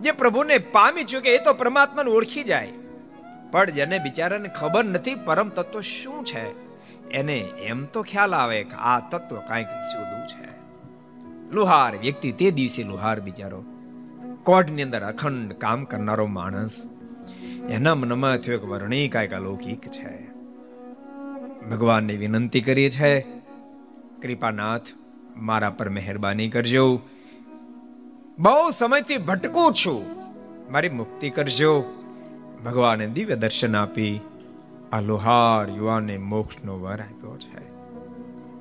જે 0.01 0.11
પ્રભુને 0.13 0.57
પામી 0.59 1.05
ચૂકે 1.05 1.31
એ 1.35 1.39
તો 1.45 1.55
પરમાત્માને 1.55 2.11
ઓળખી 2.11 2.45
જાય. 2.45 2.73
પણ 3.53 3.71
જેને 3.71 3.97
બિચારાને 3.99 4.51
ખબર 4.61 4.85
નથી 4.85 5.19
પરમ 5.29 5.49
તત્વ 5.49 5.81
શું 5.93 6.25
છે, 6.25 6.47
એને 7.11 7.39
એમ 7.71 7.85
તો 7.85 8.03
ખ્યાલ 8.03 8.35
આવે 8.35 8.59
કે 8.65 8.77
આ 8.93 8.99
તત્વ 9.13 9.37
કાંઈક 9.49 9.71
જુદું 9.93 10.20
લુહાર 11.51 11.97
વ્યક્તિ 11.97 12.33
તે 12.33 12.51
દિવસે 12.51 12.83
લુહાર 12.83 13.21
બિચારો 13.21 13.65
કોર્ટની 14.43 14.83
અંદર 14.83 15.03
અખંડ 15.03 15.53
કામ 15.53 15.85
કરનારો 15.85 16.27
માણસ. 16.27 16.89
એના 17.69 17.95
મનમાં 17.95 18.37
થયો 18.37 18.59
કે 18.59 18.67
વર્ણી 18.67 19.09
કાંઈક 19.09 19.33
અલૌકિક 19.33 19.89
છે. 19.89 20.31
ભગવાનને 21.71 22.17
વિનંતી 22.17 22.61
કરી 22.61 22.91
છે, 22.91 23.21
કૃપાનાથ, 24.23 24.83
મારા 25.37 25.71
પર 25.71 25.89
મહેરબાની 25.89 26.49
કરજો. 26.49 27.01
બહુ 28.39 28.71
સમયથી 28.71 29.17
ભટકું 29.17 29.73
છું. 29.73 30.03
મારી 30.73 30.89
મુક્તિ 30.89 31.31
કરજો. 31.31 31.85
ભગવાને 32.65 33.07
દિવ્ય 33.07 33.37
દર્શન 33.37 33.77
આપી 33.77 34.21
આ 34.93 35.01
લોહાર 35.01 35.71
યુવાને 35.71 36.19
મોક્ષનો 36.19 36.81
વર 36.81 37.01
આપ્યો 37.01 37.37
છે. 37.37 37.69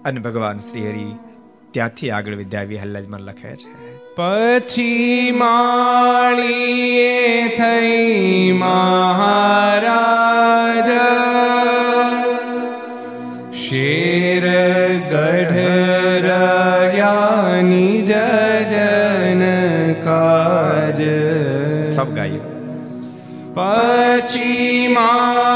અને 0.04 0.20
ભગવાન 0.20 0.60
શ્રી 0.60 0.90
હરિ 0.90 1.29
ત્યાંથી 1.72 2.10
આગળ 2.10 2.36
વિદ્યા 2.36 2.64
વિહલ્લાજમાં 2.64 3.20
લખે 3.20 3.56
છે. 3.56 4.16
પછી 4.16 5.32
માળીએ 5.32 7.48
થઈ 7.48 8.52
મહારાજ. 8.52 10.90
શેર 13.56 14.50
ગઢ 15.10 16.26
રહ્યાની 16.26 18.02
જન 18.02 19.44
કાજ. 19.94 21.02
સબ 21.88 22.16
ગાયું. 22.16 22.42
પછી 23.54 24.88
માળીએ 24.88 25.49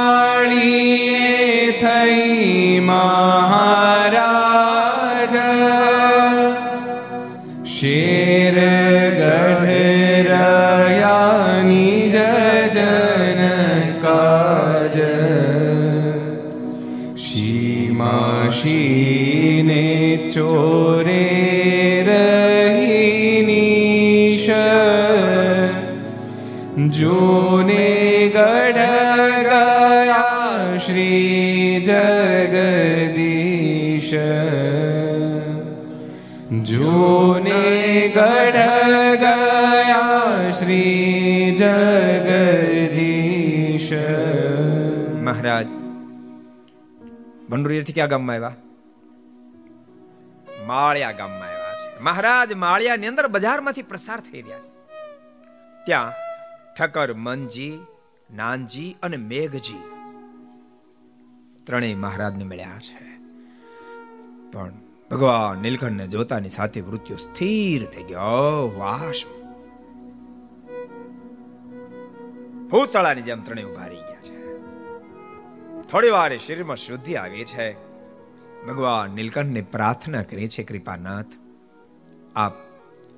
જોને 36.74 38.12
ગઢ 38.16 39.20
ગયા 39.20 40.52
શ્રી 40.52 41.56
જગદીશ. 41.60 43.94
મહારાજ 45.22 45.68
ભંડુરીથી 47.50 47.94
ક્યાં 47.94 48.10
ગામમાં 48.10 48.36
આવ્યા? 48.36 48.56
માળિયા 50.66 51.12
ગામમાં 51.12 51.40
આવ્યા 51.40 51.74
છે. 51.74 52.00
મહારાજ, 52.00 52.54
માળિયાની 52.54 53.08
અંદર 53.08 53.28
બજારમાંથી 53.28 53.82
પ્રસાર 53.82 54.20
થઈ 54.20 54.42
રહ્યા 54.42 54.60
છે. 54.60 54.70
ત્યાં 55.86 56.14
ઠક્કર 56.74 57.14
મનજી 57.14 57.80
નાનજી 58.36 58.96
અને 59.04 59.18
મેઘજી 59.18 59.84
ત્રણેય 61.64 61.96
મહારાજને 61.96 62.44
મળ્યા 62.44 62.80
છે. 62.80 63.20
પણ 64.52 64.83
ભગવાન 65.14 65.62
નીલકંઠને 65.62 66.08
જોતાની 66.08 66.50
સાથે 66.50 66.82
મૃત્યુ 66.82 67.18
સ્થિર 67.18 67.86
થઈ 67.86 68.04
ગયો 68.04 68.72
વાસ 68.78 69.24
ભૂતળાની 72.70 73.22
જેમ 73.22 73.42
ત્રણે 73.42 73.64
ઊભા 73.64 73.88
રહી 73.88 73.96
ગયા 73.96 74.24
છે. 74.24 74.58
થોડી 75.82 76.10
વાર 76.10 76.38
શરીરમાં 76.38 76.76
શુદ્ધિ 76.76 77.16
આવી 77.16 77.46
છે. 77.46 77.74
ભગવાન 78.68 79.12
નીલકંઠને 79.12 79.62
પ્રાર્થના 79.62 80.24
કરી 80.24 80.48
છે, 80.48 80.64
કૃપાનાથ, 80.64 81.26
આપ 82.36 82.54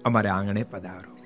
અમારે 0.05 0.29
આંગણે 0.29 0.63
પધારો. 0.63 1.17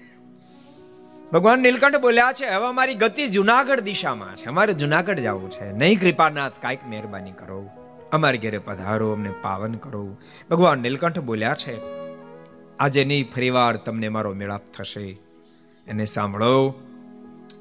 ભગવાન 1.34 1.60
નીલકંઠ 1.60 1.96
બોલ્યા 1.96 2.34
છે, 2.34 2.46
હવે 2.46 2.68
અમારી 2.68 2.94
ગતિ 2.94 3.28
જુનાગઢ 3.28 3.80
દિશામાં 3.80 4.36
છે. 4.36 4.46
અમારે 4.46 4.74
જુનાગઢ 4.74 5.20
જવું 5.20 5.52
છે. 5.52 5.72
નહીં, 5.72 6.00
કૃપાનાથ, 6.00 6.52
કાંઈક 6.62 6.80
મહેરબાની 6.88 7.32
કરો. 7.32 7.70
અમારી 8.12 8.38
ઘરે 8.38 8.58
પધારો, 8.58 9.12
અમને 9.12 9.34
પાવન 9.42 9.74
કરો. 9.74 10.18
ભગવાન 10.50 10.80
નીલકંઠ 10.80 11.20
બોલ્યા 11.20 11.56
છે, 11.56 11.80
આજે 12.80 13.06
નહીં, 13.06 13.32
ફરીવાર 13.32 13.76
તમને 13.76 14.10
મારો 14.10 14.34
મેળાપ 14.34 14.66
થશે. 14.66 15.18
એને 15.88 16.06
સાંભળો, 16.06 16.74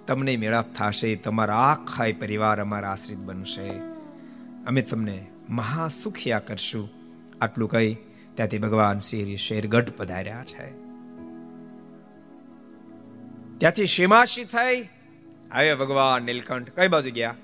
તમને 0.07 0.37
મેળાપ 0.37 0.75
થશે, 0.75 1.17
તમારા 1.17 1.57
આખા 1.57 2.05
પરિવાર 2.21 2.61
અમારા 2.61 2.91
આશ્રિત 2.91 3.19
બનશે. 3.19 3.69
અમે 4.67 4.83
તમને 4.83 5.27
મહાસુખિયા 5.49 6.39
કરશું. 6.39 6.91
આટલું 7.41 7.69
કહી 7.69 7.97
ત્યાંથી 8.35 8.59
ભગવાન 8.59 8.99
શ્રી 8.99 9.37
શેરગઢ 9.37 9.91
પધાર્યા 9.97 10.45
છે. 10.45 10.73
ત્યાંથી 13.59 13.87
સીમાશી 13.87 14.45
થઈ 14.45 14.89
આવ્યા 15.51 15.75
ભગવાન 15.75 16.23
નીલકંઠ. 16.23 16.71
કઈ 16.71 16.89
બાજુ 16.89 17.11
ગયા? 17.11 17.35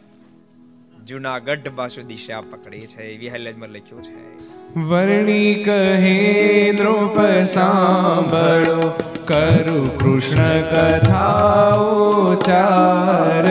જુનાગઢ 1.07 1.57
સુધી 1.89 2.03
દિશા 2.03 2.41
પકડી 2.41 2.81
છે? 2.81 3.19
વિહલજમાં 3.19 3.69
લખ્યું 3.69 4.03
છે. 4.03 4.45
વર્ણી 4.81 5.55
કહે 5.55 6.73
દ્રુપ 6.73 7.43
સાંભળો, 7.43 9.01
કરુ 9.25 9.85
કૃષ્ણ 9.85 10.61
કથાઓ 10.61 12.35
ચાર. 12.35 13.45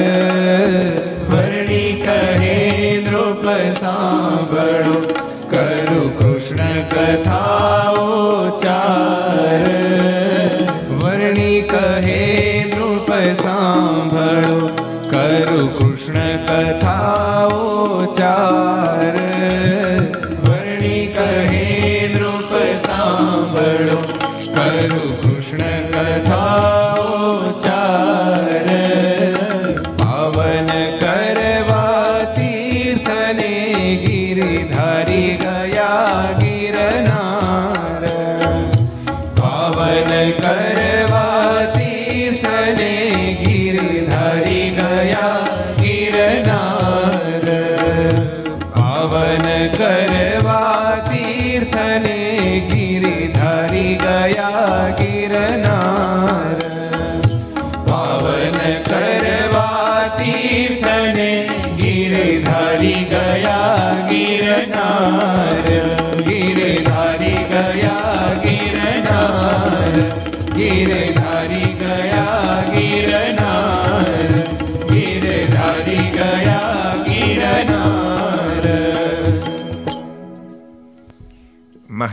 વર્ણી 1.31 2.01
કહે 2.05 3.01
દ્રુપ 3.01 3.69
સાંભળો, 3.69 5.13
કરુ 5.49 6.09
કૃષ્ણ 6.09 6.81
કથાઓ 6.81 7.82
ચાર 18.17 19.22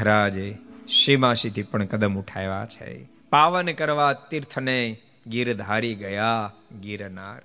મહારાજે 0.00 0.58
સીમાશીથી 1.04 1.62
પણ 1.62 1.84
કદમ 1.84 2.18
ઉઠાવ્યા 2.18 2.66
છે. 2.70 3.08
પાવન 3.30 3.72
કરવા 3.72 4.12
તીર્થને 4.12 4.96
ગીરધારી 5.26 5.94
ગયા 5.94 6.52
ગિરનાર. 6.80 7.42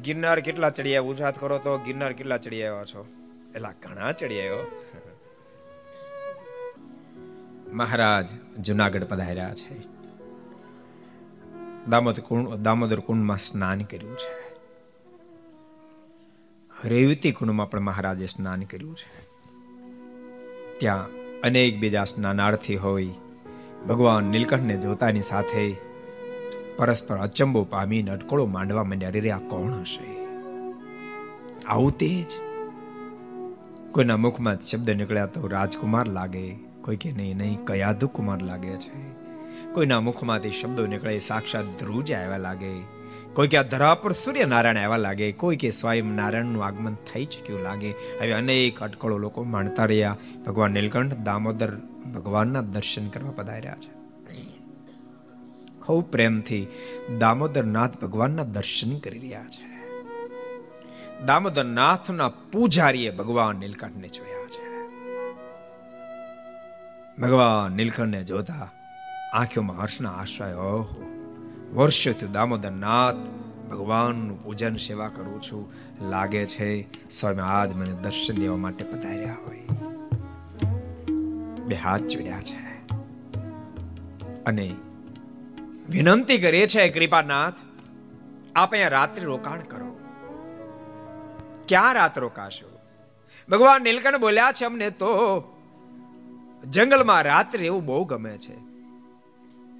ગિરનાર 0.00 0.40
કેટલા 0.40 0.70
ચડી 0.70 0.88
આવ્યા 0.88 1.00
ગુજરાત 1.00 1.40
કરો 1.40 1.58
તો 1.58 1.78
ગિરનાર 1.78 2.12
કેટલા 2.12 2.36
ચડી 2.36 2.62
આવ્યા 2.62 2.84
છો? 2.84 3.06
એલા, 3.54 3.72
ઘણા 3.82 4.12
ચડી 4.12 4.40
આવ્યો 4.40 4.88
મહારાજ 7.72 8.26
જુનાગઢ 8.60 9.04
પધાર્યા 9.04 9.54
છે. 9.54 9.80
દામોદર 11.88 12.22
કુંડ, 12.22 12.48
દામોદર 12.48 13.00
કુંડમાં 13.00 13.38
સ્નાન 13.38 13.82
કર્યું 13.82 14.16
છે. 14.16 14.54
રેવતી 16.88 17.32
કુંડમાં 17.32 17.70
પણ 17.70 17.80
મહારાજે 17.80 18.26
સ્નાન 18.26 18.62
કર્યું 18.62 18.96
છે. 18.96 19.31
ત્યાં 20.82 21.06
અનેક 21.40 21.80
બીજા 21.80 22.04
સ્નાનાર્થી 22.04 22.76
હોય. 22.76 23.08
ભગવાન 23.88 24.24
નીલકંઠને 24.24 24.76
જોતાની 24.76 25.22
સાથે 25.22 25.76
પરસ્પર 26.76 27.16
અચંબો 27.16 27.64
પામીને 27.64 28.10
અટકળો 28.10 28.46
માંડવા 28.46 28.84
માંડ્યા 28.84 29.10
રે 29.10 29.30
આ 29.30 29.38
કોણ 29.38 29.72
હશે? 29.72 30.26
આવું 31.64 31.98
તેજ 31.98 32.26
કોઈના 33.92 34.16
મુખમાં 34.16 34.60
શબ્દ 34.60 34.90
નીકળ્યા 34.90 35.26
તો 35.26 35.48
રાજકુમાર 35.48 36.08
લાગે, 36.08 36.50
કોઈ 36.80 36.96
કે 36.96 37.12
નહીં 37.12 37.36
નહીં 37.36 37.64
કયાધુ 37.64 38.08
કુમાર 38.08 38.42
લાગે 38.42 38.76
છે. 38.76 39.12
કોઈના 39.72 40.00
મુખમાંથી 40.00 40.50
શબ્દો 40.50 40.86
નીકળે, 40.86 41.18
સાક્ષાત 41.18 41.64
ધ્રુજ 41.78 42.12
આવ્યા 42.12 42.36
લાગે 42.36 43.01
કોઈ 43.34 43.48
કે 43.48 43.56
આ 43.56 43.62
ધરા 43.62 43.94
પર 43.94 44.12
સૂર્યનારાયણ 44.12 44.76
આવ્યા 44.76 44.96
લાગે 44.96 45.32
કોઈ 45.32 45.56
કે 45.56 45.70
સ્વયં 45.70 46.04
નારાયણનું 46.04 46.64
આગમન 46.64 46.94
થઈ 46.94 47.24
ચૂક્યું 47.24 47.60
લાગે. 47.62 47.90
હવે 47.90 48.32
અનેક 48.32 48.82
અટકળો 48.82 49.18
લોકો 49.18 49.42
માણતા 49.42 49.84
રહ્યા. 49.84 50.16
ભગવાન 50.46 50.70
નીલકંઠ, 50.70 51.14
દામોદર 51.14 51.76
ભગવાનના 52.14 52.60
દર્શન 52.60 53.08
કરવા 53.08 53.30
પધાર્યા 53.30 53.74
છે. 53.74 54.02
ખૂબ 55.80 56.10
પ્રેમથી 56.10 56.66
દામોદરનાથ 57.18 58.00
ભગવાનના 58.00 58.44
દર્શન 58.44 58.98
કરી 58.98 59.18
રહ્યા 59.18 59.44
છે. 59.44 59.72
દામોદરનાથના 61.26 62.28
પૂજારીએ 62.28 63.10
ભગવાન 63.10 63.56
નીલકંઠને 63.56 64.08
જોયા 64.08 64.46
છે. 64.46 64.88
ભગવાન 67.22 67.72
નીલકંઠને 67.72 68.24
જોતા 68.24 68.70
આંખોમાં 69.34 69.82
હર્ષના 69.82 70.10
આશ્રય 70.10 70.52
ઓહો! 70.52 71.21
વર્ષોથી 71.74 72.26
દામોદરનાથ 72.26 73.14
ભગવાનનું 73.70 74.44
પૂજન 74.44 74.76
સેવા 74.76 75.08
કરું 75.08 75.42
છું. 75.42 75.72
લાગે 76.08 76.46
છે 76.46 76.86
સ્વામી 77.10 77.38
આજ 77.38 77.74
મને 77.74 77.92
દર્શન 77.92 78.34
દેવા 78.34 78.56
માટે 78.56 78.84
પધાર્યા 78.84 79.36
હોય. 79.46 79.60
બે 81.64 81.74
હાથ 81.74 82.00
જોડ્યા 82.00 82.40
છે. 82.40 82.88
અને 84.44 84.74
વિનંતી 85.90 86.38
કરીએ 86.38 86.66
છે 86.66 86.88
કૃપાનાથ, 86.88 87.54
આપ 88.56 88.72
અહીંયા 88.72 88.88
રાત્રિ 88.88 89.24
રોકાણ 89.24 89.60
કરો. 89.60 90.00
ક્યાં 91.68 91.94
રાત 91.94 92.18
રોકાશો? 92.18 92.78
ભગવાન 93.50 93.82
નીલકંઠ 93.82 94.16
બોલ્યા 94.16 94.52
છે 94.52 94.64
અમને 94.64 94.90
તો 94.90 95.42
જંગલમાં 96.64 97.22
રાત્રે 97.22 97.66
એવું 97.66 97.84
બહુ 97.84 98.04
ગમે 98.04 98.38
છે. 98.38 98.61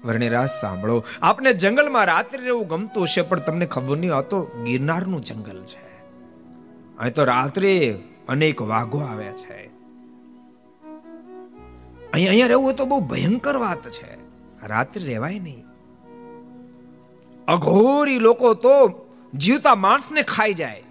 વર્ણિરાજ 0.05 0.49
સાંભળો. 0.49 1.03
આપને 1.21 1.53
જંગલમાં 1.53 2.05
રાત્રે 2.05 2.43
રહેવું 2.43 2.67
ગમતું 2.67 3.03
હશે, 3.03 3.21
પણ 3.21 3.39
તમને 3.39 3.65
ખબર 3.65 3.97
નહીં 3.97 4.15
આ 4.15 4.21
તો 4.21 4.43
ગિરનારનું 4.65 5.21
જંગલ 5.21 5.63
છે. 5.63 6.01
અહીં 6.97 7.13
તો 7.13 7.23
રાત્રે 7.23 7.99
અનેક 8.29 8.61
વાઘો 8.61 8.99
આવ્યા 8.99 9.31
છે. 9.31 9.67
અહીં 12.13 12.29
અહીંયા 12.29 12.47
રહેવું 12.47 12.75
તો 12.75 12.85
બહુ 12.85 12.99
ભયંકર 12.99 13.57
વાત 13.57 13.89
છે. 13.89 14.15
રાત્રે 14.67 15.03
રહેવાય 15.03 15.39
નહીં. 15.39 15.63
અઘોરી 17.47 18.19
લોકો 18.19 18.53
તો 18.53 19.05
જીવતા 19.33 19.75
માણસને 19.75 20.21
ખાઈ 20.21 20.53
જાય. 20.53 20.83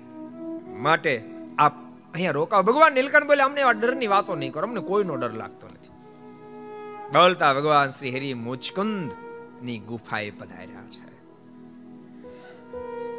માટે 0.79 1.25
આપ 1.59 1.72
અહીંયા 2.14 2.33
રોકાવ. 2.33 2.62
ભગવાન 2.62 2.92
નીલકંઠ 2.92 3.27
બોલે, 3.27 3.42
અમને 3.42 3.61
એવા 3.61 3.72
ડરની 3.72 4.07
વાતો 4.07 4.37
નહીં 4.37 4.53
કરો, 4.53 4.62
અમને 4.62 4.81
કોઈનો 4.81 5.16
ડર 5.16 5.33
લાગતો 5.33 5.66
નથી 5.66 5.82
બોલતા 7.12 7.55
ભગવાન 7.55 7.88
શ્રી 7.88 8.11
હરિ 8.11 8.35
મુચકુંદની 8.35 9.79
ગુફાએ 9.79 10.31
પધાર્યા 10.31 10.85
છે. 10.90 11.09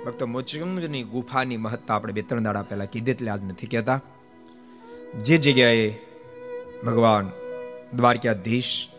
ભક્તો 0.06 0.27
મુચકુંદની 0.27 1.03
ગુફાની 1.03 1.58
મહત્તા 1.58 1.95
આપણે 1.95 2.13
બે 2.13 2.21
ત્રણ 2.21 2.43
દાડા 2.43 2.62
પહેલા 2.62 2.86
કીધી 2.86 3.12
એટલે 3.12 3.32
આજ 3.32 3.43
નથી 3.43 3.67
કહેતા. 3.67 4.01
જે 5.17 5.38
જગ્યાએ 5.38 5.99
ભગવાન 6.86 7.29
દ્વારકાધીશ 7.93 8.89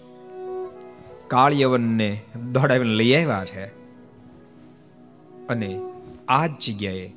કાળયવનને 1.28 2.22
દોડાવીને 2.52 2.94
લઈ 2.94 3.14
આવ્યા 3.14 3.44
છે 3.44 3.66
અને 5.46 5.80
આ 6.28 6.46
જ 6.46 6.50
જગ્યાએ 6.50 7.12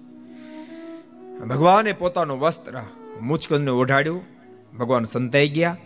ભગવાને 1.48 1.94
પોતાનું 1.94 2.40
વસ્ત્ર 2.40 2.84
મુચકુંદને 3.22 3.72
ઓઢાડ્યું. 3.72 4.22
ભગવાન 4.78 5.04
સંતાઈ 5.04 5.50
ગયા 5.50 5.78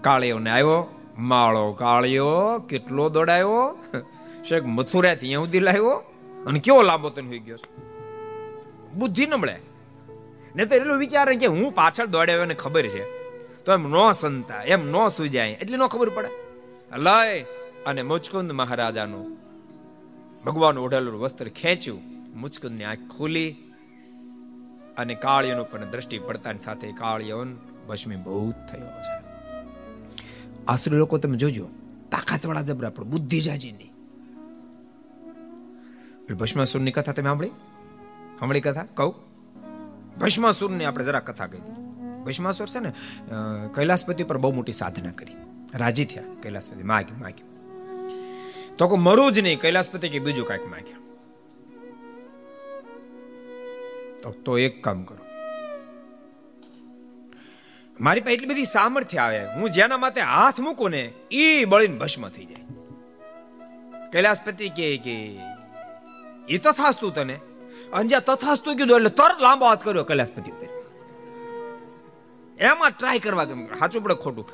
કાળિયોને 0.00 0.50
આવ્યો. 0.50 0.98
માળો 1.18 1.72
કાળિયો, 1.72 2.58
કેટલો 2.58 3.08
દોડાયો? 3.08 3.78
શેખ 4.48 4.64
મથુરાથી 4.64 5.26
અહીંયા 5.26 5.44
સુધી 5.44 5.60
લાવ્યો? 5.60 6.02
અને 6.46 6.58
કેવો 6.58 6.82
લાંબો 6.82 7.10
તને 7.10 7.28
હોઈ 7.28 7.38
ગયો 7.38 7.56
બુદ્ધિ 8.94 9.26
નમળે 9.26 9.56
ને 10.56 10.64
તો 10.64 10.74
એટલું 10.74 10.98
વિચારે 10.98 11.36
કે 11.36 11.46
હું 11.46 11.72
પાછળ 11.72 12.06
દોડાયો 12.06 12.42
એને 12.42 12.54
ખબર 12.54 12.86
છે. 12.86 13.04
તો 13.64 13.72
એમ 13.72 13.88
નો 13.88 14.12
સંતા 14.12 14.62
એમ 14.62 14.90
નો 14.90 15.08
સુજાય, 15.08 15.50
એટલે 15.50 15.76
નો 15.76 15.88
ખબર 15.88 16.08
પડે. 16.08 16.28
લય 16.98 17.42
અને 17.86 18.02
મુચકુંદ 18.02 18.52
મહારાજાનું 18.52 19.38
ભગવાન 20.44 20.78
ઓઢેલું 20.78 21.20
વસ્ત્ર 21.20 21.48
ખેંચ્યું 21.48 22.00
મુચકુંદની 22.40 22.84
આંખ 22.84 23.16
ખુલી 23.18 23.56
અને 24.98 25.14
કાળિયોનું 25.14 25.70
પણ 25.70 25.90
દ્રષ્ટિ 25.90 26.18
પડતાની 26.18 26.58
સાથે 26.58 26.92
કાળિયો 26.92 27.44
ભસ્મીભૂત 27.88 28.54
થયો 28.72 28.86
છે. 28.86 29.21
આસુરી 30.68 30.96
લોકો 30.96 31.18
તમે 31.18 31.36
જોજો, 31.36 31.68
તાકાતવાળા 32.10 32.62
જબરા 32.62 32.90
પણ 32.90 33.04
બુદ્ધિ 33.04 33.40
જાજી 33.40 33.72
નહીં 33.72 33.92
ભસ્માસુરની 36.34 36.90
કથા 36.90 37.12
તમે 37.12 37.24
સાંભળી? 37.24 37.48
સાંભળી 38.38 38.60
કથા? 38.60 38.84
કહું? 38.94 39.14
ભસ્માસુરની 40.18 40.84
આપણે 40.84 41.04
જરા 41.04 41.20
કથા 41.20 41.46
કહી 41.46 41.60
દઈએ. 41.60 41.74
ભસ્માસુર 42.24 42.68
છે 42.68 42.78
ને 42.78 42.92
કૈલાસપતિ 43.74 44.24
પર 44.24 44.38
બહુ 44.38 44.52
મોટી 44.52 44.72
સાધના 44.72 45.10
કરી. 45.10 45.36
રાજી 45.74 46.04
થયા 46.04 46.22
કૈલાસપતિ, 46.42 46.82
માગ્યું 46.82 47.20
માગ્યું. 47.20 47.48
તો 48.76 48.88
કો 48.88 48.96
મરું 48.96 49.32
જ 49.32 49.38
નહીં, 49.38 49.60
કૈલાસપતિ 49.60 50.08
કે 50.08 50.18
બીજું 50.18 50.46
કાંઈક 50.46 50.70
માગ્યા. 50.70 50.98
તો 54.44 54.58
એક 54.58 54.84
કામ 54.84 55.02
કરો. 55.02 55.21
મારી 58.02 58.20
પાસે 58.20 58.34
એટલી 58.34 58.46
બધી 58.46 58.64
સામર્થ્ય 58.64 59.18
આવે. 59.18 59.44
હું 59.44 59.70
જેના 59.70 59.96
માથે 59.96 60.20
હાથ 60.20 60.60
મૂકું 60.60 60.90
ને 60.90 61.12
એ 61.30 61.64
બળીને 61.64 61.98
ભસ્મ 61.98 62.28
થઈ 62.28 62.44
જાય. 62.44 62.64
કૈલાસપતિ 64.12 64.68
કે 64.68 64.96
કે 64.96 65.38
એ 66.48 66.58
તથાસ્તુ 66.58 67.10
તને. 67.10 67.38
અંજા 67.92 68.20
તથાસ્તુ 68.20 68.74
કીધું 68.74 68.96
એટલે 68.96 69.08
તરત 69.08 69.40
લાંબો 69.40 69.66
હાથ 69.66 69.84
કર્યો 69.84 70.04
કૈલાસપતિ 70.04 70.50
ઉપર. 70.50 70.66
એમાં 72.58 72.90
ટ્રાય 72.90 73.18
કરવા 73.18 73.44
ગમ. 73.44 73.66
સાચું 73.66 74.02
પડે 74.02 74.14
ખોટું? 74.14 74.48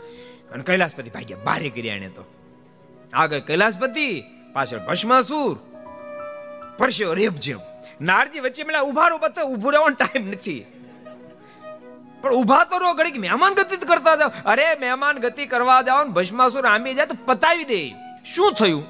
અને 0.51 0.64
કૈલાસપતિ 0.64 1.11
ભાગ્યા 1.11 1.38
બારે 1.44 1.70
કર્યા 1.70 1.94
એને 1.94 2.09
તો. 2.09 2.24
આગળ 3.12 3.38
કૈલાસપતિ, 3.38 4.24
પાછળ 4.53 4.78
ભસ્માસુર, 4.78 5.59
પરસ્યો 6.78 7.14
રેપ 7.14 7.32
જેમ. 7.32 7.59
નારજી 8.01 8.40
વચ્ચે 8.40 8.64
મેળા 8.64 8.82
ઊભા 8.82 9.09
રો 9.09 9.18
બતા 9.18 9.42
ઉભું 9.42 9.72
રહેવાનો 9.72 9.94
ટાઈમ 9.94 10.28
નથી. 10.28 10.66
પણ 12.23 12.33
ઊભા 12.33 12.64
તો 12.64 12.79
રહો, 12.79 12.95
ઘડીક 12.95 13.19
મહેમાન 13.21 13.55
ગતિ 13.55 13.77
કરતા 13.77 14.16
જાવ 14.16 14.33
અરે, 14.47 14.66
મહેમાન 14.81 15.19
ગતિ 15.19 15.47
કરવા 15.47 15.83
જાવ 15.83 16.05
ને 16.05 16.11
ભસ્માસુર 16.11 16.66
આંબી 16.66 16.95
જાય 16.95 17.07
તો 17.07 17.16
પતાવી 17.25 17.64
દે. 17.64 17.95
શું 18.25 18.53
થયું? 18.53 18.85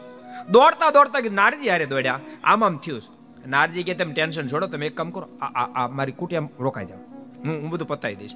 દોડતા 0.51 0.91
દોડતા 0.91 1.21
કે 1.21 1.29
નારજી 1.29 1.71
હારે 1.71 1.87
દોડ્યા? 1.87 2.21
આમ 2.45 2.65
આમ 2.65 2.77
થયું 2.77 3.03
નારજી 3.47 3.83
કે 3.83 3.95
તમે 3.95 4.13
ટેન્શન 4.13 4.47
છોડો, 4.47 4.67
તમે 4.67 4.87
એક 4.87 4.97
કામ 4.97 5.11
કરો, 5.11 5.29
આ 5.41 5.85
આ 5.85 5.89
મારી 5.89 6.13
કુટિયામ 6.13 6.49
રોકાઈ 6.59 6.87
જાવ 6.87 6.99
હું 7.47 7.63
હું 7.63 7.71
બધું 7.71 7.89
પતાવી 7.89 8.17
દઈશ. 8.17 8.33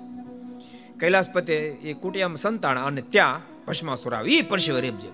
કૈલાસપતિ 1.00 1.52
એ 1.52 1.92
કુટિયામ 1.92 2.34
સંતાણ 2.34 2.78
અને 2.78 3.00
ત્યાં 3.00 3.40
ભસ્માસુર 3.66 4.14
આવી 4.14 4.38
એ 4.38 4.42
પરસેવો 4.42 4.78
રેપજે 4.78 5.08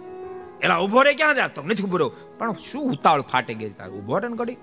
એલા 0.61 0.77
ઊભો 0.77 1.03
રે, 1.03 1.13
ક્યાં 1.13 1.35
જાતો? 1.35 1.63
નથી 1.63 1.83
ઊભો 1.83 1.97
રહ્યો. 1.97 2.13
પણ 2.39 2.53
શું 2.53 2.83
ઉતાવળ 2.83 3.21
ફાટી 3.21 3.55
ગઈ 3.55 3.71
તાર? 3.71 3.91
ઊભો 3.91 4.19
રે 4.19 4.29
ને 4.29 4.37
ઘડી 4.37 4.55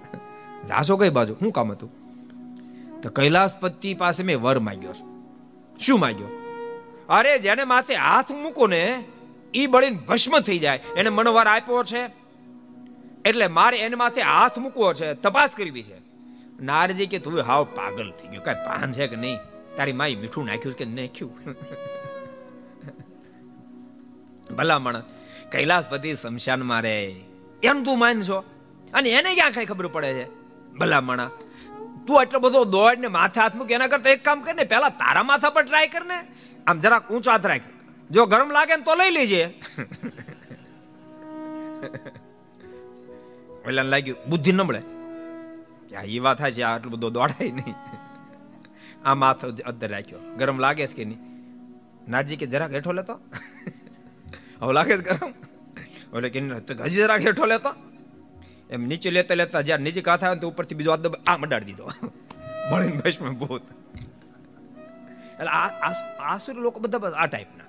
જાશો 0.68 0.98
કઈ 0.98 1.10
બાજુ? 1.10 1.34
શું 1.34 1.52
કામ 1.52 1.72
હતું? 1.72 2.05
તો 3.06 3.12
કૈલાસપતિ 3.12 3.94
પાસે 3.94 4.24
મેં 4.24 4.42
વર 4.42 4.60
માંગ્યો 4.60 4.94
શું 5.80 6.00
માંગ્યો? 6.00 6.28
અરે 7.10 7.40
જેને 7.40 7.64
માથે 7.64 7.96
હાથ 7.96 8.32
મૂકો 8.32 8.68
ને 8.68 9.04
એ 9.54 9.68
બળીને 9.68 9.98
ભસ્મ 9.98 10.40
થઈ 10.40 10.60
જાય. 10.60 10.80
એને 10.98 11.10
મનોવાર 11.10 11.48
આપ્યો 11.48 11.84
છે. 11.84 12.06
એટલે 13.26 13.48
મારે 13.48 13.78
એને 13.78 13.96
માથે 13.96 14.22
હાથ 14.22 14.60
મૂકવો 14.60 14.94
છે. 14.94 15.14
તપાસ 15.14 15.50
કરવી 15.50 15.84
છે. 15.84 15.98
નારજી 16.62 17.06
કે, 17.06 17.20
તું 17.20 17.42
હાવ 17.42 17.64
પાગલ 17.64 18.12
થઈ 18.12 18.28
ગયો. 18.28 18.42
કઈ 18.42 18.54
પાન 18.54 18.92
છે 18.92 19.08
કે 19.08 19.16
નહીં? 19.16 19.38
તારી 19.78 19.92
માઈ 19.92 20.16
મીઠું 20.16 20.46
નાખ્યું 20.46 20.76
કે 20.76 20.86
નાખ્યું? 20.86 21.56
ભલા 24.56 24.80
માણસ 24.80 25.04
કૈલાસપતિ 25.52 26.16
શમશાન 26.16 26.64
મારે 26.64 27.16
એમ 27.64 27.84
તું 27.84 28.00
માનશો? 28.00 28.44
અને 28.94 29.10
એને 29.10 29.36
ક્યાં 29.36 29.52
કઈ 29.52 29.66
ખબર 29.66 29.88
પડે 29.88 30.14
છે? 30.14 30.28
ભલા 30.74 31.02
માણા 31.02 31.30
તું 32.08 32.22
એટલો 32.22 32.40
બધો 32.40 32.66
દોડ 32.66 33.00
ને 33.00 33.08
માથે 33.08 33.42
હાથ 33.42 33.56
મૂક 33.56 33.72
એના 33.72 33.88
કરતા 33.88 34.10
એક 34.10 34.24
કામ 34.24 34.42
કર 34.42 34.56
ને 34.56 34.64
પેલા 34.64 34.90
તારા 34.90 35.24
માથા 35.24 35.50
પર 35.50 35.64
ટ્રાય 35.64 35.88
કર 35.88 36.06
ને 36.06 36.16
આમ 36.68 36.80
જરાક 36.80 37.12
ઊંચો 37.12 37.32
હાથ 37.32 37.46
રાખ. 37.46 37.64
જો 38.12 38.26
ગરમ 38.26 38.52
લાગે 38.52 38.78
ને 38.78 38.84
તો 38.84 38.96
લઈ 38.96 39.12
લેજે. 39.12 39.48
ઓલાને 43.68 43.90
લાગ્યું, 43.90 44.18
બુદ્ધિ 44.30 44.52
નબળે 44.52 44.82
એ 46.04 46.20
વાત 46.20 46.38
થાય 46.38 46.52
છે 46.52 46.62
આટલું 46.62 46.94
બધો 46.94 47.10
દોડાય 47.10 47.52
નહીં. 47.52 47.76
આ 49.06 49.16
માથો 49.16 49.48
અંદર 49.66 49.90
રાખ્યો. 49.90 50.20
ગરમ 50.38 50.60
લાગે 50.60 50.88
છે 50.88 50.94
કે 50.94 51.06
નહીં? 51.06 51.20
નાજી 52.08 52.36
કે, 52.36 52.46
જરાક 52.46 52.74
હેઠો 52.74 52.92
લેતો. 52.92 53.20
હવે 54.62 54.74
લાગે 54.74 54.98
છે 54.98 55.04
ગરમ? 55.04 55.34
ઓલે 56.14 56.30
કે 56.30 56.40
હજી 56.40 56.90
જરાક 56.90 57.22
હેઠો 57.22 57.46
લેતો. 57.46 57.95
એમ 58.70 58.88
નીચે 58.88 59.10
લેતા 59.10 59.36
લેતા 59.36 59.62
જ્યારે 59.62 59.84
નીચે 59.84 60.02
કાથા 60.02 60.28
આવે 60.28 60.40
તો 60.40 60.48
ઉપરથી 60.48 60.76
બીજો 60.76 60.92
આદબ 60.92 61.16
આ 61.28 61.38
મડાડી 61.38 61.66
દીધો. 61.66 61.92
ભણીને 62.72 62.98
ભસ્મ 62.98 63.34
ભૂત 63.34 63.62
એટલે 65.40 65.48
આ 65.48 65.94
આસુરી 66.20 66.60
લોકો 66.60 66.80
બધા 66.80 66.98
આ 66.98 67.26
ટાઈપના 67.26 67.66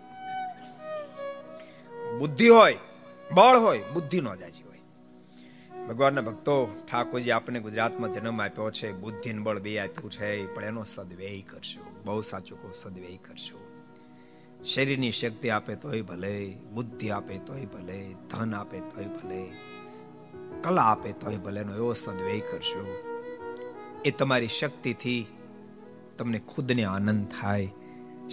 બુદ્ધિ 2.19 2.49
હોય, 2.49 2.77
બળ 3.33 3.57
હોય, 3.57 3.83
બુદ્ધિ 3.93 4.21
નો 4.21 4.37
જાજી 4.37 4.63
હોય. 4.63 4.79
ભગવાનના 5.87 6.21
ભક્તો, 6.21 6.85
ઠાકોરજી 6.91 7.31
આપણે 7.31 7.61
ગુજરાતમાં 7.61 8.13
જન્મ 8.13 8.43
આપ્યો 8.43 8.71
છે, 8.71 8.93
બુદ્ધિ 8.93 9.33
બળ 9.33 9.59
બે 9.59 9.79
આપ્યું 9.79 10.11
છે, 10.11 10.55
પણ 10.55 10.65
એનો 10.65 10.85
સદવ્યય 10.85 11.43
કરશો. 11.43 12.03
બહુ 12.05 12.21
સાચું 12.21 12.63
કહું, 12.63 12.75
સદવ્યય 12.83 13.17
કરશો. 13.17 13.61
શરીરની 14.65 15.13
શક્તિ 15.13 15.51
આપે 15.51 15.75
તોય 15.75 16.03
ભલે, 16.03 16.57
બુદ્ધિ 16.73 17.11
આપે 17.11 17.39
તોય 17.39 17.65
ભલે, 17.65 18.15
ધન 18.31 18.55
આપે 18.55 18.81
તોય 18.81 19.05
ભલે 19.05 19.66
કલા 20.63 20.83
આપે 20.83 21.13
તો 21.13 21.31
ભલે 21.31 21.61
એનો 21.61 21.75
એવો 21.75 21.93
સદવ્યય 21.93 22.41
કરશો. 22.41 23.03
એ 24.05 24.11
તમારી 24.11 24.47
શક્તિથી 24.47 25.27
તમને 26.19 26.39
ખુદને 26.39 26.85
આનંદ 26.85 27.27
થાય, 27.41 27.69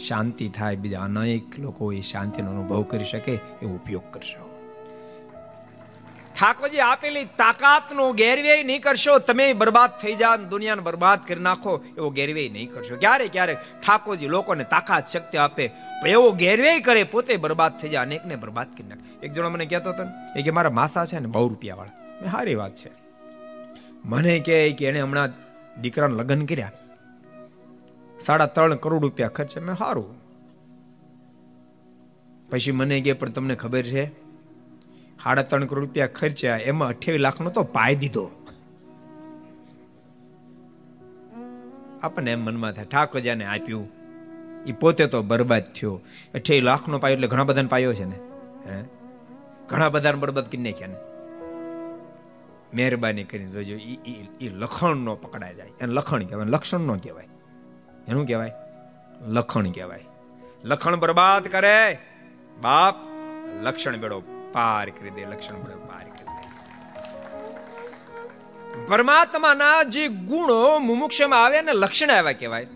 શાંતિ 0.08 0.50
થાય, 0.50 0.76
બીજા 0.76 1.02
અનેક 1.02 1.60
લોકો 1.60 1.94
એ 1.94 2.02
શાંતિનો 2.02 2.52
અનુભવ 2.52 2.82
કરી 2.82 3.06
શકે 3.06 3.32
એવો 3.34 3.74
ઉપયોગ 3.76 4.14
કરશો. 4.14 4.50
ઠાકોરજી, 6.40 6.80
આપેલી 6.80 7.26
તાકાતનો 7.26 8.14
ગેરવ્યય 8.14 8.64
નહીં 8.64 8.82
કરશો, 8.82 9.20
તમે 9.20 9.54
બરબાદ 9.54 9.90
થઈ 9.90 10.16
જાવ 10.16 10.36
દુનિયાને 10.36 10.82
બરબાદ 10.82 11.20
કરી 11.28 11.42
નાખો 11.42 11.84
એવો 11.98 12.10
ગેરવ્યય 12.10 12.50
નહીં 12.50 12.72
કરશો. 12.72 12.96
ક્યારે? 12.96 13.28
ક્યારે? 13.28 13.54
ઠાકોરજી, 13.54 14.28
લોકોને 14.28 14.64
તાકાત, 14.64 15.08
શક્તિ 15.08 15.38
આપે 15.38 15.72
એવો 16.06 16.32
ગેરવ્યય 16.32 16.80
કરે, 16.80 17.04
પોતે 17.04 17.38
બરબાદ 17.38 17.80
થઈ 17.80 17.90
જાય 17.90 18.06
અનેકને 18.06 18.36
બરબાદ 18.36 18.68
કરી 18.78 18.88
નાખે. 18.88 19.26
એક 19.26 19.32
જણો 19.32 19.50
મને 19.50 19.66
કહેતો 19.66 19.90
હતો 19.90 20.04
ને, 20.04 20.40
એ 20.40 20.44
કે, 20.44 20.52
મારા 20.52 20.70
માસા 20.70 21.06
છે 21.06 21.20
ને 21.20 21.28
બહુ 21.28 21.48
રૂપિયા 21.48 21.76
વાળા 21.76 22.03
સારી 22.32 22.56
વાત 22.56 22.76
છે. 22.76 22.92
મને 24.06 24.40
કહે 24.40 24.72
કે 24.72 24.86
એને 24.86 25.02
હમણાં 25.02 25.30
દીકરાને 25.82 26.16
લગ્ન 26.16 26.46
કર્યા. 26.46 26.72
સાડા 28.20 28.46
ત્રણ 28.46 28.76
કરોડ 28.76 29.02
રૂપિયા 29.02 29.28
ખર્ચે. 29.28 29.60
મેં 29.60 29.76
સારું. 29.76 30.24
પછી 32.50 32.72
મને 32.72 33.02
કહે, 33.02 33.14
પણ 33.14 33.30
તમને 33.30 33.56
ખબર 33.56 33.84
છે, 33.84 34.06
સાડા 35.24 35.42
ત્રણ 35.42 35.66
કરોડ 35.66 35.86
રૂપિયા 35.86 36.08
ખર્ચ્યા, 36.08 36.58
એમાં 36.58 36.90
અઠ્યાવીસ 36.90 37.22
લાખનો 37.22 37.50
તો 37.50 37.64
પાય 37.64 37.96
દીધો. 37.96 38.30
આપણને 42.04 42.32
એમ 42.32 42.46
મનમાં 42.46 42.72
થાય 42.72 42.86
ઠાકોરજાને 42.86 43.46
આપ્યું. 43.46 43.90
એ 44.66 44.72
પોતે 44.72 45.06
તો 45.06 45.22
બરબાદ 45.22 45.64
થયો. 45.64 46.02
અઠ્યાવીસ 46.34 46.64
લાખનો 46.64 47.00
પાયો 47.00 47.14
એટલે 47.14 47.28
ઘણા 47.28 47.44
બધાને 47.44 47.68
પાયો 47.68 47.94
છે 47.94 48.06
ને? 48.06 48.20
હે? 48.70 48.84
ઘણા 49.70 49.90
બધાને 49.90 50.18
બરબાદ 50.18 50.48
કરી 50.48 50.58
નાખ્યા 50.58 50.88
ને? 50.88 51.13
મહેરબાની 52.74 53.24
કરીને 53.24 53.52
જોજો 53.52 53.76
એ 54.42 54.50
લખણ 54.50 54.96
નો 54.96 55.16
પકડાય 55.16 55.56
જાય. 55.56 55.72
એને 55.82 55.94
લખણ 55.94 56.24
કહેવાય 56.24 56.46
લક્ષણ 56.46 56.80
નો 56.80 56.96
કહેવાય. 56.96 57.28
એનું 58.08 58.28
કહેવાય? 58.28 58.52
લખણ 59.28 59.70
કહેવાય. 59.70 60.06
લખણ 60.64 60.96
બરબાદ 60.96 61.48
કરે. 61.48 61.98
બાપ, 62.62 62.96
લક્ષણ 63.62 63.98
બેડો 63.98 64.20
પાર 64.54 64.90
કરી 64.90 65.10
દે, 65.10 65.26
લક્ષણ 65.26 65.56
બેડો 65.56 65.80
પાર 65.80 66.04
કરી 66.04 66.26
દે. 66.26 66.48
પરમાત્માના 68.88 69.84
જે 69.84 70.08
ગુણો 70.08 70.80
મુમુક્ષમાં 70.80 71.46
આવે 71.46 71.62
ને 71.62 71.72
લક્ષણ 71.74 72.10
આવ્યા 72.10 72.34
કહેવાય. 72.34 72.68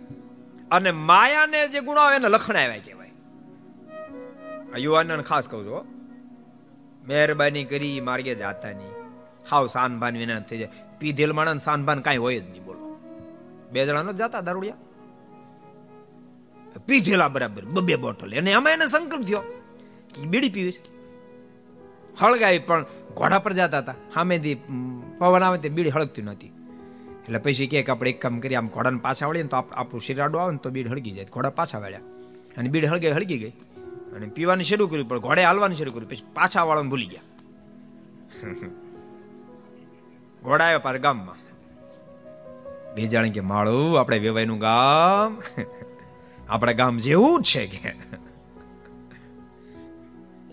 અને 0.71 0.91
માયાને 0.91 1.67
જે 1.67 1.79
ગુણો 1.79 2.01
આવે 2.01 2.19
ને 2.19 2.27
લખણ 2.29 2.55
આવ્યા 2.55 2.77
કહેવાય. 2.77 3.11
આ 4.73 4.77
યુવાનને 4.77 5.23
ખાસ 5.23 5.49
કહું 5.49 5.65
છું 5.65 5.85
મહેરબાની 7.07 7.63
કરી, 7.63 8.01
માર્ગે 8.01 8.35
જાતા 8.35 8.71
નહીં. 8.71 8.96
હાવ 9.49 9.67
સાનભાન 9.67 10.17
વિના 10.17 10.39
થઈ 10.39 10.57
જાય 10.57 10.69
પીધેલ 10.99 11.33
માણસ 11.33 11.63
સાનભાન 11.63 12.01
કાંઈ 12.01 12.17
હોય 12.17 12.39
જ 12.39 12.49
નહીં, 12.49 12.65
બોલો. 12.65 12.99
બે 13.71 13.85
જણા 13.85 14.11
જતા 14.11 14.41
દારૂડિયા? 14.41 14.75
પીધેલા 16.85 17.27
બરાબર 17.27 17.65
બબે 17.65 17.95
બોટલ. 17.95 18.37
અને 18.37 18.51
એમાં 18.51 18.73
એને 18.73 18.85
સંકલ્પ 18.85 19.25
થયો 19.25 19.39
કે 20.15 20.21
બીડી 20.21 20.49
પીવી 20.49 20.71
છે. 20.71 20.83
હળગાઈ 22.19 22.59
પણ 22.59 22.85
ઘોડા 23.15 23.39
પર 23.39 23.53
જતા 23.53 23.77
હતા. 23.77 23.95
સામેથી 24.13 24.55
પવન 25.17 25.43
આવે 25.43 25.57
તે 25.57 25.69
બીડી 25.69 25.89
હળગતી 25.89 26.21
નહોતી. 26.21 26.47
એટલે 26.47 27.37
પછી 27.37 27.67
કે 27.67 27.85
આપણે 27.85 28.09
એક 28.09 28.21
કામ 28.21 28.39
કરીએ, 28.39 28.57
આમ 28.57 28.67
ઘોડાને 28.67 28.99
પાછા 28.99 29.27
વળીએ 29.27 29.43
તો 29.43 29.57
આપણું 29.57 30.01
શિરાડું 30.01 30.41
આવે 30.41 30.51
ને 30.51 30.59
તો 30.63 30.69
બીડ 30.69 30.87
હળગી 30.87 31.11
જાય. 31.11 31.25
ઘોડા 31.33 31.49
પાછા 31.49 31.79
વળ્યા. 31.79 31.99
અને 32.57 32.69
બીડ 32.69 32.85
હળગે, 32.85 33.11
હળગી 33.11 33.37
ગઈ. 33.37 33.49
અને 34.15 34.27
પીવાની 34.27 34.63
શરૂ 34.63 34.87
કર્યું 34.87 35.09
પણ 35.09 35.19
ઘોડે 35.19 35.43
હાલવાનું 35.43 35.77
શરૂ 35.77 35.91
કર્યું. 35.91 36.09
પછી 36.09 36.23
પાછા 36.33 36.63
વાળવાનું 36.63 36.89
ભૂલી 36.89 37.05
ગયા. 37.05 37.21
ઘોડા 40.43 40.77
પાર 40.77 40.97
ગામમાં. 40.97 41.35
બે 42.95 43.07
જાણે 43.07 43.29
કે, 43.29 43.39
માળું, 43.39 43.99
આપણે 43.99 44.19
વેવાઈનું 44.19 44.57
ગામ. 44.57 45.41
આપણા 46.49 46.71
ગામ 46.71 46.97
જેવું 46.97 47.41
છે 47.41 47.65
કે. 47.67 47.93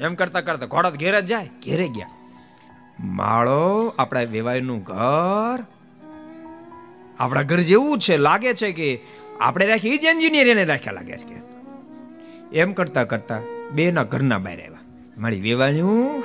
એમ 0.00 0.14
કરતા 0.14 0.40
કરતા 0.40 0.66
ઘોડા 0.66 0.90
ઘેર 0.90 1.20
જ 1.20 1.26
જાય, 1.26 1.50
ઘેરે 1.64 1.88
ગયા. 1.88 2.08
માળો, 3.00 3.94
આપણા 3.98 4.20
વેવાઈનું 4.20 4.82
ઘર. 4.82 5.64
આપણા 7.18 7.42
ઘર 7.42 7.60
જેવું 7.60 7.98
છે, 7.98 8.16
લાગે 8.16 8.54
છે 8.54 8.72
કે 8.72 9.00
આપણે 9.40 9.66
રાખી 9.66 9.98
જ 9.98 10.04
એન્જિનિયર 10.04 10.48
એને 10.48 10.64
રાખ્યા 10.64 10.92
લાગે 10.92 11.16
છે 11.16 11.34
કે. 11.34 11.54
એમ 12.60 12.72
કરતા 12.72 13.04
કરતા 13.04 13.40
બે 13.72 13.90
ના 13.90 14.02
ઘરના 14.02 14.38
બહાર 14.38 14.54
આવ્યા. 14.54 14.78
મારી 15.18 15.40
વેવાણ્યું 15.40 16.24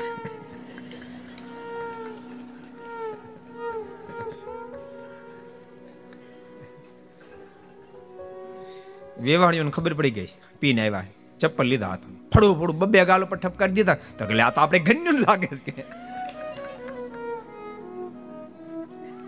વેવાણીઓને 9.21 9.71
ખબર 9.71 9.93
પડી 9.93 10.11
ગઈ. 10.11 10.27
પીને 10.59 10.81
આવ્યા. 10.81 11.03
ચપ્પલ 11.39 11.65
લીધા 11.65 11.87
હાથ 11.87 11.99
ફળું 12.33 12.59
ફળું 12.59 12.79
બબ્બે 12.79 13.05
ગાલ 13.05 13.23
ઉપર 13.23 13.37
ઠપકારી 13.37 13.71
દીધા. 13.71 13.95
તો 13.95 14.25
કે 14.25 14.41
આ 14.41 14.49
તો 14.49 14.61
આપણે 14.61 14.79
ઘન્યું 14.79 15.19
લાગે 15.19 15.47
છે. 15.47 15.85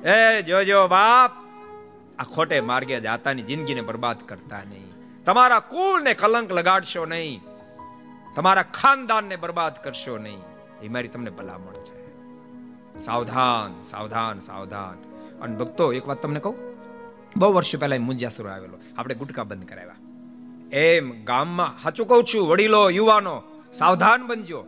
એ 0.10 0.42
જોજો 0.42 0.88
બાપ. 0.88 1.32
આ 2.20 2.24
ખોટે 2.24 2.62
માર્ગે 2.62 3.00
જાતાની 3.00 3.42
જિંદગીને 3.42 3.82
બરબાદ 3.82 4.18
કરતા 4.26 4.58
નહીં. 4.58 4.92
તમારા 5.26 5.60
કુળને 5.60 6.14
કલંક 6.14 6.52
લગાડશો 6.52 7.06
નહીં. 7.06 7.42
તમારા 8.36 8.64
ખાનદાનને 8.64 9.36
બરબાદ 9.36 9.84
કરશો 9.84 10.18
નહીં. 10.18 10.39
એ 10.82 10.88
મારી 10.88 11.08
તમને 11.08 11.30
ભલામણ 11.30 11.74
છે. 11.74 12.02
સાવધાન 13.00 13.82
સાવધાન 13.82 14.39
સાવધાન. 14.39 15.12
અને 15.42 15.58
ભક્તો, 15.58 15.94
એક 15.94 16.08
વાત 16.08 16.22
તમને 16.22 16.39
કહું? 16.39 16.70
બહુ 17.36 17.54
વર્ષો 17.54 17.78
પહેલા 17.78 17.98
મુંજાસુર 17.98 18.50
આવેલો. 18.50 18.80
આપણે 18.98 19.16
ગુટકા 19.16 19.44
બંધ 19.44 19.70
કરાવ્યા. 19.70 19.96
એમ 20.76 21.24
ગામમાં, 21.24 21.84
સાચું 21.84 22.08
કહું 22.08 22.24
છું, 22.24 22.48
વડીલો, 22.48 22.90
યુવાનો, 22.90 23.44
સાવધાન 23.74 24.28
બનજો. 24.28 24.66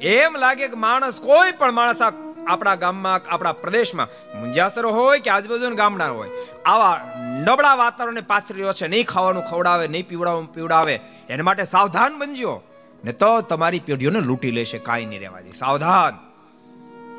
એમ 0.00 0.36
લાગે 0.36 0.68
કે 0.68 0.74
માણસ 0.74 1.20
કોઈ 1.20 1.52
પણ 1.52 1.72
માણસ 1.72 1.98
આપણા 2.46 2.74
ગામમાં, 2.74 3.20
આપણા 3.30 3.52
પ્રદેશમાં 3.52 4.40
મુંજાસર 4.40 4.86
હોય 4.86 5.20
કે 5.20 5.30
આજુબાજુ 5.30 5.74
ગામડા 5.74 6.10
હોય, 6.10 6.30
આવા 6.66 7.14
નબળા 7.46 7.74
વાતાવરણને 7.74 8.20
પાથરી 8.20 8.62
છે, 8.72 8.86
નહીં 8.88 9.06
ખાવાનું 9.06 9.42
ખવડાવે, 9.42 9.88
નહીં 9.88 10.08
પીવડાવવાનું 10.08 10.52
પીવડાવે, 10.52 11.00
એના 11.28 11.42
માટે 11.42 11.64
સાવધાન 11.64 12.18
બનજો. 12.18 12.62
ને 13.04 13.12
તો 13.12 13.40
તમારી 13.40 13.78
પેઢીઓને 13.78 14.20
લૂંટી 14.20 14.50
લેશે, 14.50 14.78
કાંઈ 14.78 15.06
નહીં 15.06 15.20
રહેવા 15.20 15.40
દે. 15.40 15.50
સાવધાન. 15.50 16.30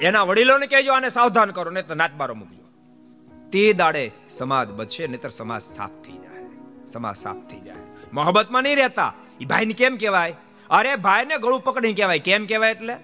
એના 0.02 0.24
વડીલોને 0.24 0.68
કહેજો, 0.68 0.94
આને 0.94 1.10
સાવધાન 1.10 1.52
કરો 1.52 1.72
ને 1.72 1.82
તો 1.82 1.96
નાચબારો 1.96 2.36
મૂકજો. 2.36 2.61
તે 3.52 3.74
દાડે 3.74 4.12
સમાજ 4.30 4.70
બચશે, 4.70 5.08
નહીતર 5.08 5.30
સમાજ 5.30 5.62
સાફ 5.62 5.90
થઈ 5.90 6.12
જાય. 6.12 6.46
સમાજ 6.92 7.16
સાફ 7.16 7.36
થઈ 7.36 7.60
જાય. 7.60 7.76
મોહબ્બતમાં 8.14 8.64
નહીં 8.64 8.76
રહેતા. 8.76 9.14
એ 9.42 9.46
ભાઈને 9.46 9.74
કેમ 9.74 9.98
કહેવાય? 9.98 10.36
અરે 10.70 10.96
ભાઈને 10.96 11.38
ગળું 11.38 11.64
પકડીને 11.64 11.94
કહેવાય. 11.94 12.20
કેમ 12.20 12.46
કહેવાય 12.46 12.72
એટલે? 12.72 12.96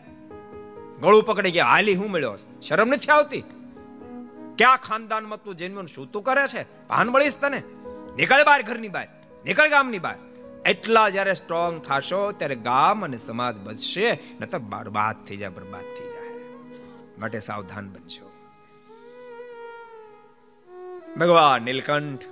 ગળું 1.01 1.23
પકડી 1.23 1.51
ગયા 1.51 1.65
હાલી, 1.65 1.95
હું 1.95 2.11
મળ્યો. 2.11 2.37
શરમ 2.61 2.87
નથી 2.87 3.11
આવતી? 3.11 3.41
ક્યાં 4.57 4.77
ખાનદાનમાં 4.77 5.43
તું 5.43 5.55
જન્મ 5.55 5.85
શું 5.85 6.11
તું 6.11 6.23
કરે 6.23 6.47
છે? 6.47 6.87
ભાન 6.87 7.07
મળીશ 7.07 7.37
તને. 7.37 7.63
નીકળ 8.15 8.43
બહાર 8.43 8.61
ઘરની 8.61 8.87
બહાર. 8.87 9.07
નીકળ 9.45 9.69
ગામની 9.69 9.99
બહાર. 9.99 10.15
એટલા 10.65 11.09
જ્યારે 11.09 11.33
સ્ટ્રોંગ 11.33 11.81
થશો, 11.81 12.31
ત્યારે 12.31 12.55
ગામ 12.55 13.05
અને 13.05 13.17
સમાજ 13.17 13.59
બચશે. 13.59 14.19
નતર 14.41 14.57
બરબાદ 14.57 15.25
થઈ 15.25 15.37
જાય, 15.37 15.49
બરબાદ 15.49 15.81
થઈ 15.81 16.11
જાય. 16.11 16.39
માટે 17.19 17.39
સાવધાન 17.39 17.89
બનશો 17.89 18.26
ભગવાન 21.15 21.63
નીલકંઠ. 21.63 22.23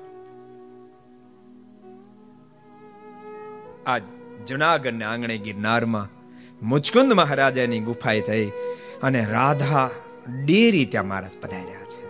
આજ 3.88 4.01
જુનાગઢના 4.47 5.09
આંગણે 5.09 5.38
ગિરનારમાં 5.38 6.07
મુચકુંદ 6.67 7.13
મહારાજાની 7.13 7.80
ગુફાએ 7.80 8.21
થઈ 8.21 8.47
અને 9.03 9.26
રાધા 9.26 9.89
ડેરી 10.45 10.86
ત્યાં 10.86 11.07
મહારાજ 11.07 11.36
પધાર્યા 11.41 11.86
છે. 11.86 12.05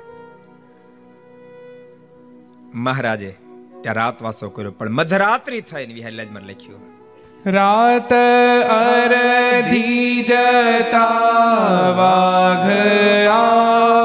મહારાજે 2.74 3.32
ત્યાં 3.82 3.96
રાતવાસો 3.96 4.50
કર્યો, 4.50 4.72
પણ 4.72 4.90
મધરાત્રિ 4.90 5.62
થઈને 5.62 5.94
વિહારલાજમાં 5.94 6.44
લખ્યું. 6.44 6.84
રાત 7.52 8.14
અરધી 8.70 10.24
જતા 10.24 11.10
વાઘ 11.98 12.72
આવ્યો 13.30 14.05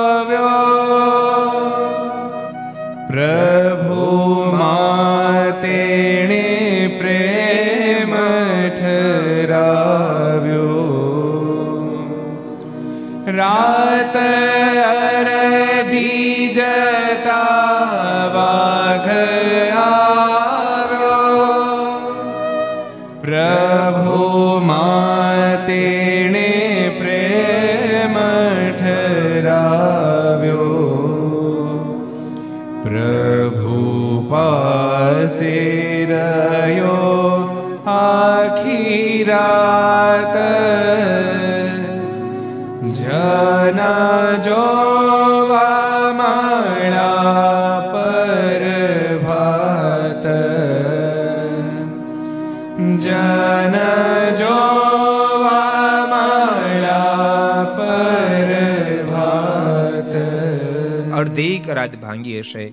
અડધી 61.31 61.59
કરાત 61.59 61.97
ભાંગી 61.97 62.39
હશે 62.39 62.73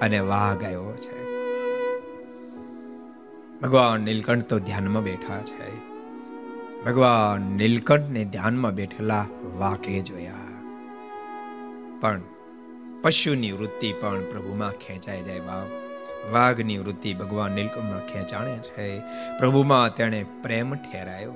અને 0.00 0.18
વાઘ 0.18 0.64
આવ્યો 0.64 0.96
છે. 0.96 1.24
ભગવાન 3.60 4.00
નીલકંઠ 4.00 4.44
તો 4.44 4.58
ધ્યાનમાં 4.58 5.02
બેઠા 5.02 5.40
છે. 5.40 5.76
ભગવાન 6.84 7.42
નીલકંઠને 7.42 8.24
ધ્યાનમાં 8.24 8.74
બેઠેલા 8.74 9.26
વાકે 9.58 10.00
જોયા. 10.00 10.34
પણ 12.00 12.20
પશુની 13.02 13.52
વૃત્તિ 13.52 13.92
પણ 13.92 14.20
પ્રભુમાં 14.20 14.72
ખેંચાઈ 14.72 15.22
જાય 15.22 15.40
બાપ. 15.40 15.66
વાઘની 16.32 16.78
વૃત્તિ 16.78 17.14
ભગવાન 17.14 17.52
નીલકંઠમાં 17.52 18.12
ખેંચાણે 18.12 18.58
છે. 18.58 19.00
પ્રભુમાં 19.38 19.94
તેણે 19.94 20.24
પ્રેમ 20.42 20.74
ઠેરાયો. 20.74 21.32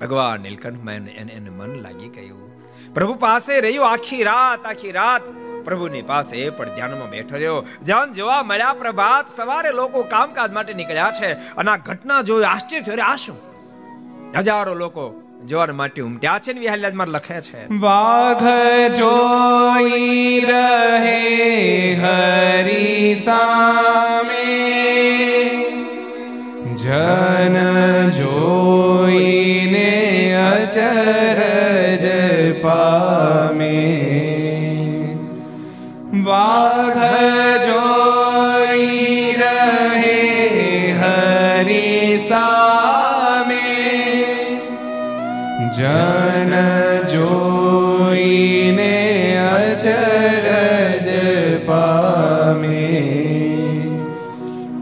ભગવાન 0.00 0.40
નીલકંઠમાં 0.40 0.94
એને 0.94 1.50
મન 1.50 1.80
લાગી 1.80 2.08
ગયું. 2.08 2.46
પ્રભુ 2.94 3.14
પાસે 3.14 3.60
રહ્યું 3.60 3.92
આખી 3.92 4.22
રાત 4.22 4.66
આખી 4.66 4.92
રાત 4.92 5.45
પ્રભુની 5.66 6.02
પાસે 6.02 6.50
પણ 6.50 6.68
ધ્યાનમાં 6.74 7.10
બેઠો 7.10 7.34
રહ્યો. 7.34 7.64
ધ્યાન 7.84 8.12
જોવા 8.12 8.42
મળ્યા 8.42 8.72
પ્રભાત 8.72 9.36
સવારે 9.36 9.72
લોકો 9.72 10.02
કામકાજ 10.02 10.52
માટે 10.52 10.74
નીકળ્યા 10.74 11.12
છે 11.20 11.32
અને 11.32 11.70
આ 11.70 11.76
ઘટના 11.76 12.22
જોઈ 12.22 12.44
આશ્ચર્ય 12.44 12.80
થયો. 12.80 13.04
આ 13.04 13.16
શું? 13.16 13.36
હજારો 14.38 14.74
લોકો 14.74 15.04
જોવા 15.46 15.66
માટે 15.66 16.02
ઉમટ્યા 16.02 16.38
છે 16.38 16.52
ને 16.52 16.60
વિહાલ્યાજમાં 16.60 17.08
લખે 17.08 17.40
છે. 17.40 17.78
વાઘ 17.78 18.44
જોઈ 18.94 20.40
રહે 20.40 21.20
હરી 21.94 23.14
સામે. 23.14 24.46
જન 26.76 27.56
જોઈને 28.10 29.90
અચરજ 30.52 31.35
જન 45.86 46.54
જોઈને 47.06 48.94
અચરજ 49.38 51.08
પામે. 51.66 52.88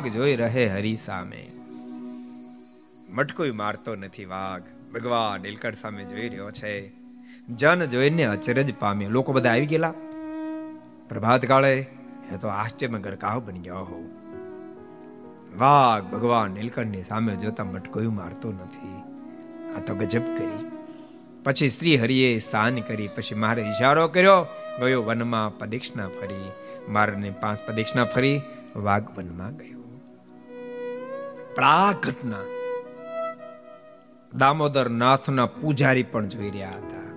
વાઘ 0.00 0.12
જોઈ 0.12 0.36
રહે 0.36 0.66
હરી 0.66 0.96
સામે. 0.96 1.50
મટકોઈ 3.10 3.50
મારતો 3.50 3.96
નથી 3.96 4.24
વાઘ. 4.24 4.62
ભગવાન 4.92 5.40
નીલકંઠ 5.40 5.74
સામે 5.74 6.04
જોઈ 6.04 6.28
રહ્યો 6.28 6.50
છે. 6.50 6.92
જન 7.50 7.84
જોઈને 7.84 8.24
અચરજ 8.24 8.74
પામે 8.74 9.08
લોકો 9.08 9.32
બધા 9.32 9.50
આવી 9.50 9.66
ગયેલા. 9.66 9.94
પ્રભાત 11.08 11.46
કાળે 11.46 11.74
એ 12.32 12.36
તો 12.40 12.48
આશ્ચર્યમાં 12.48 13.00
ગરકાવ 13.00 13.42
બની 13.46 13.58
ગયો 13.58 13.78
હો. 13.78 14.08
વાઘ 15.58 16.04
ભગવાન 16.04 16.50
નીલકંઠની 16.50 17.02
સામે 17.02 17.36
જોતા 17.36 17.64
મટકોયું 17.64 18.14
મારતો 18.14 18.52
નથી. 18.52 19.02
આ 19.76 19.80
તો 19.80 19.94
ગજબ 19.94 20.22
કરી. 20.22 20.70
પછી 21.44 21.68
શ્રી 21.68 21.96
હરિએ 21.96 22.38
સાન 22.38 22.80
કરી. 22.80 23.08
પછી 23.08 23.34
મારે 23.34 23.62
ઇશારો 23.62 24.08
કર્યો. 24.08 24.46
ગયો 24.80 25.02
વનમાં 25.02 25.58
પ્રદક્ષિણા 25.58 26.08
ફરી. 26.08 26.50
મારને 26.88 27.30
પાંચ 27.30 27.62
પ્રદક્ષિણા 27.66 28.04
ફરી. 28.04 28.40
વાઘ 28.76 29.18
વનમાં 29.18 29.56
ગયો. 29.56 29.79
પણ 31.54 32.44
દામોદર 34.36 34.90
નાથના 34.90 35.46
પૂજારી 35.46 36.02
પણ 36.02 36.28
જોઈ 36.28 36.50
રહ્યા 36.50 36.68
હતા. 36.68 37.12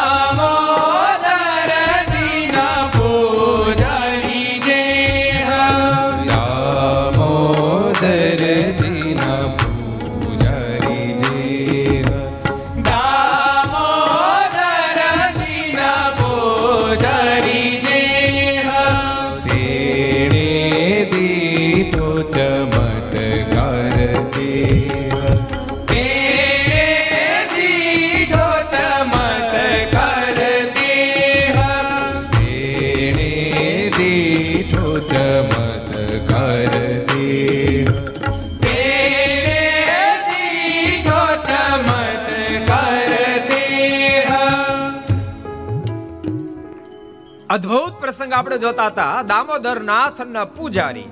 પ્રસંગ 48.30 48.34
આપણે 48.34 48.58
જોતા 48.58 48.86
હતા. 48.86 49.22
દામોદર 49.22 49.82
નાથના 49.82 50.46
પૂજારી. 50.46 51.06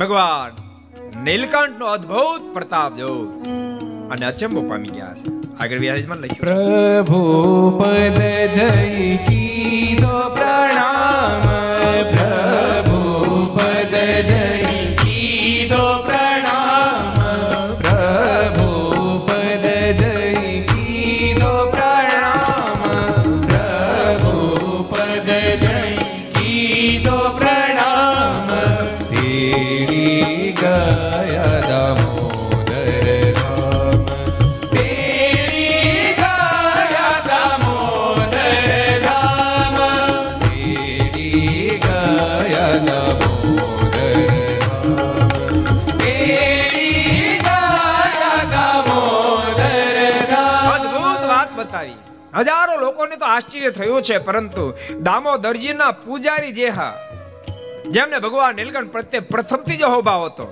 ભગવાન 0.00 0.52
નીલકંઠ 1.24 1.78
નો 1.78 1.86
અદ્ભુત 1.86 2.54
પ્રતાપ 2.54 2.94
જો. 2.94 3.08
અને 4.10 4.26
અચંબો 4.26 4.60
પામી 4.60 4.88
ગયા 4.88 5.14
છે. 5.14 5.26
આગળ 5.60 5.78
વ્યાજમાં 5.78 6.16
લખ્યું 6.16 6.40
પ્રભુ 6.40 7.20
પદ 7.78 8.20
જય 8.52 9.16
કીધો 9.16 10.34
પ્રણામ 10.34 11.42
આશ્ચર્ય 53.38 53.72
થયું 53.78 54.06
છે, 54.08 54.18
પરંતુ 54.28 54.64
દામોદરજીના 55.08 55.92
પૂજારી 56.04 56.54
જે 56.58 56.68
હા, 56.78 56.94
જેમને 57.94 58.18
ભગવાન 58.24 58.56
નીલકંઠ 58.58 58.94
પ્રત્યે 58.94 59.28
પ્રથમથી 59.32 59.78
જ 59.80 59.92
હોભાવ 59.94 60.22
હતો, 60.28 60.46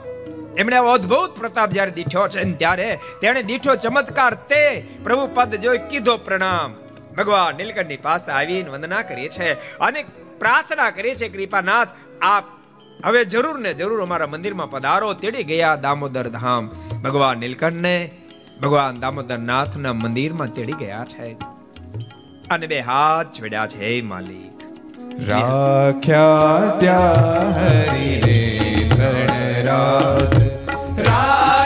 એમણે 0.60 0.78
અદ્ભુત 0.94 1.32
પ્રતાપ 1.40 1.70
જ્યારે 1.74 1.92
દીઠો 1.96 2.22
છે 2.34 2.42
ત્યારે 2.60 2.88
તેણે 3.22 3.42
દીઠો 3.50 3.72
ચમત્કાર 3.84 4.34
તે 4.50 4.62
પ્રભુ 5.04 5.24
પદ 5.36 5.62
જોઈ 5.64 5.82
કીધો 5.90 6.14
પ્રણામ. 6.26 6.70
ભગવાન 7.18 7.56
નીલકંઠની 7.58 8.04
પાસે 8.06 8.28
આવીને 8.32 8.70
વંદના 8.74 9.02
કરીએ 9.10 9.30
છે 9.36 9.48
અને 9.86 10.00
પ્રાર્થના 10.40 10.90
કરીએ 10.96 11.14
છે 11.20 11.28
કૃપાનાથ, 11.34 11.90
આપ 12.32 12.44
હવે 13.06 13.22
જરૂર 13.32 13.58
ને 13.64 13.72
જરૂર 13.80 14.00
અમારા 14.04 14.32
મંદિરમાં 14.34 14.70
પધારો. 14.74 15.08
તેડી 15.22 15.48
ગયા 15.50 15.76
દામોદર 15.84 16.26
ધામ. 16.36 16.64
ભગવાન 17.04 17.44
નીલકંઠને 17.44 17.94
ભગવાન 18.62 19.02
દામોદર 19.04 19.38
નાથના 19.50 19.94
મંદિરમાં 20.04 20.54
તેડી 20.56 20.80
ગયા 20.82 21.04
છે. 21.12 21.28
અને 22.50 22.66
બે 22.66 22.78
હાથ 22.88 23.30
છોડ્યા 23.36 23.66
છે 23.68 23.90
માલિક. 24.02 24.52
રાખ્યા 25.28 26.64
ત્યાં 26.80 27.52
હરિને 27.52 28.36
ત્રણ 28.90 29.64
રાત 29.68 30.34
રાખ્યા 31.00 31.65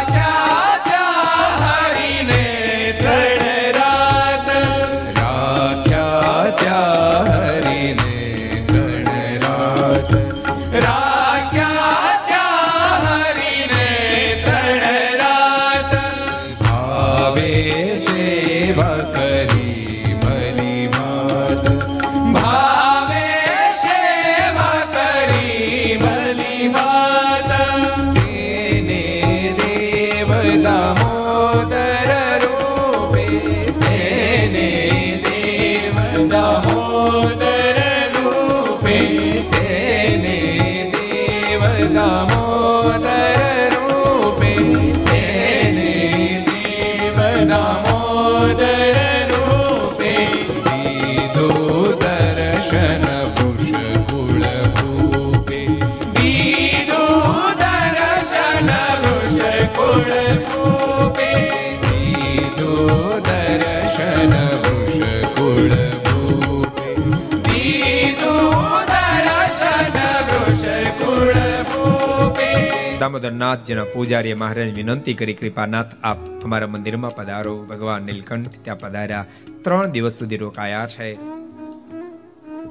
દામોદરનાથજીના 73.01 73.85
પૂજારીએ 73.85 74.35
મહારાજ 74.35 74.75
વિનંતી 74.75 75.15
કરી, 75.15 75.35
કૃપાનાથ, 75.35 75.93
આપ 76.05 76.19
અમારા 76.45 76.67
મંદિરમાં 76.67 77.15
પધારો. 77.15 77.65
ભગવાન 77.65 78.03
નીલકંઠ 78.03 78.49
ત્યાં 78.63 78.81
પધાર્યા. 78.81 79.27
ત્રણ 79.63 79.91
દિવસ 79.91 80.19
સુધી 80.19 80.37
રોકાયા 80.37 80.87
છે 80.87 81.15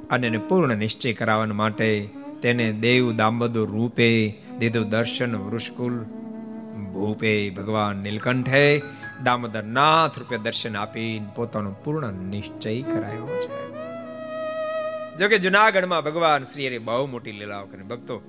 અને 0.09 0.37
પૂર્ણ 0.37 0.77
નિશ્ચય 0.77 1.13
કરાવવા 1.13 1.45
માટે 1.45 2.09
તેને 2.41 2.71
દેવ 2.73 3.11
દામોદર 3.11 3.65
રૂપે 3.65 4.39
દીધું 4.59 4.89
દર્શન 4.89 5.35
વૃષકુલ 5.35 5.99
ભૂપે 6.93 7.49
ભગવાન 7.49 7.95
નીલકંઠે 7.95 8.81
દામોદરનાથ 9.23 10.19
રૂપે 10.19 10.37
દર્શન 10.37 10.77
આપી 10.77 11.21
પોતાનો 11.35 11.71
પૂર્ણ 11.71 12.13
નિશ્ચય 12.13 12.81
કરાયો 12.81 13.41
છે. 13.41 13.53
જોકે 15.17 15.37
જુનાગઢમાં 15.37 16.03
ભગવાન 16.03 16.43
શ્રી 16.43 16.67
હરે 16.67 16.77
બહુ 16.77 17.05
મોટી 17.05 17.31
લીલાઓ 17.31 17.65
કરી 17.65 17.83
ભક્તો 17.83 18.21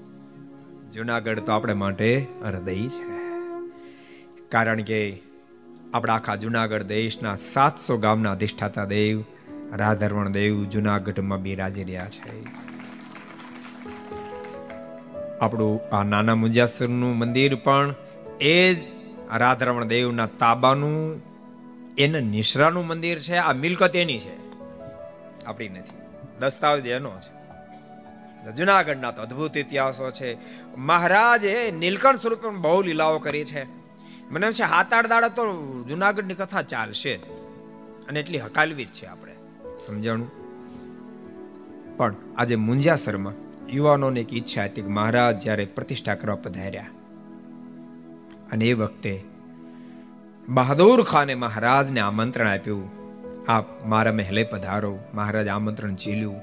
જુનાગઢ 0.92 1.38
તો 1.38 1.52
આપણે 1.52 1.72
માટે 1.72 2.26
હૃદય 2.44 2.88
છે. 2.88 3.20
કારણ 4.48 4.82
કે 4.82 5.20
આપણા 5.94 6.14
આખા 6.14 6.36
જુનાગઢ 6.36 6.82
દેશના 6.82 7.36
સાતસો 7.36 7.96
ગામના 7.96 8.32
અધિષ્ઠાતા 8.32 8.84
દેવ 8.84 9.24
રાધરવણ 9.72 10.28
દેવ 10.28 10.64
જુનાગઢમાં 10.64 11.42
બિરાજી 11.42 11.84
રહ્યા 11.84 12.08
છે. 12.08 12.44
આપણું 15.38 15.94
આ 15.94 16.02
નાના 16.02 16.34
મુંજાસરનું 16.34 17.18
મંદિર 17.18 17.54
પણ 17.54 17.94
એ 18.40 18.74
જ 18.74 18.78
રાધરવણ 19.36 19.84
દેવના 19.84 20.26
તાબાનું, 20.26 21.22
એના 21.98 22.20
નિશ્રાનું 22.20 22.86
મંદિર 22.86 23.18
છે. 23.18 23.34
આ 23.34 23.52
મિલકત 23.52 23.96
એની 23.96 24.18
છે. 24.18 24.50
આપણી 25.46 25.68
નથી. 25.68 25.98
દસ્તાવેજ 26.40 26.86
એનો 26.86 27.10
છે. 27.10 27.39
જુનાગઢના 28.56 29.10
તો 29.10 29.22
અદ્ભુત 29.22 29.56
ઇતિહાસો 29.56 30.10
છે. 30.10 30.38
મહારાજે 30.76 31.74
નીલકંઠ 31.78 32.16
સ્વરૂપે 32.16 32.48
બહુ 32.48 32.82
લીલાઓ 32.82 33.18
કરી 33.18 33.44
છે. 33.44 33.64
મને 34.30 34.46
એમ 34.46 34.52
છે 34.52 34.62
હાથ 34.62 34.86
દાડા 35.06 35.28
તો 35.28 35.84
જુનાગઢની 35.88 36.34
કથા 36.34 36.62
ચાલશે 36.62 37.14
અને 38.08 38.20
એટલી 38.20 38.38
હકાલવી 38.38 38.84
જ 38.84 38.88
છે 38.88 39.06
આપણે. 39.06 39.32
સમજાણું? 39.86 40.40
પણ 41.96 42.14
આજે 42.36 42.56
મુંજાસરમાં 42.56 43.32
યુવાનોને 43.68 44.20
એક 44.20 44.32
ઈચ્છા 44.32 44.64
હતી 44.64 44.82
કે 44.82 44.88
મહારાજ 44.88 45.38
જ્યારે 45.38 45.64
પ્રતિષ્ઠા 45.64 46.14
કરવા 46.14 46.34
પધાર્યા. 46.34 46.86
અને 48.52 48.64
એ 48.64 48.72
વખતે 48.72 49.24
બહાદુર 50.48 51.02
ખાને 51.02 51.34
મહારાજને 51.34 52.00
આમંત્રણ 52.00 52.48
આપ્યું. 52.48 52.90
આપ 53.48 53.86
મારા 53.86 54.12
મહેલે 54.12 54.44
પધારો. 54.44 54.98
મહારાજ 55.14 55.48
આમંત્રણ 55.48 55.94
ઝીલ્યું. 55.94 56.40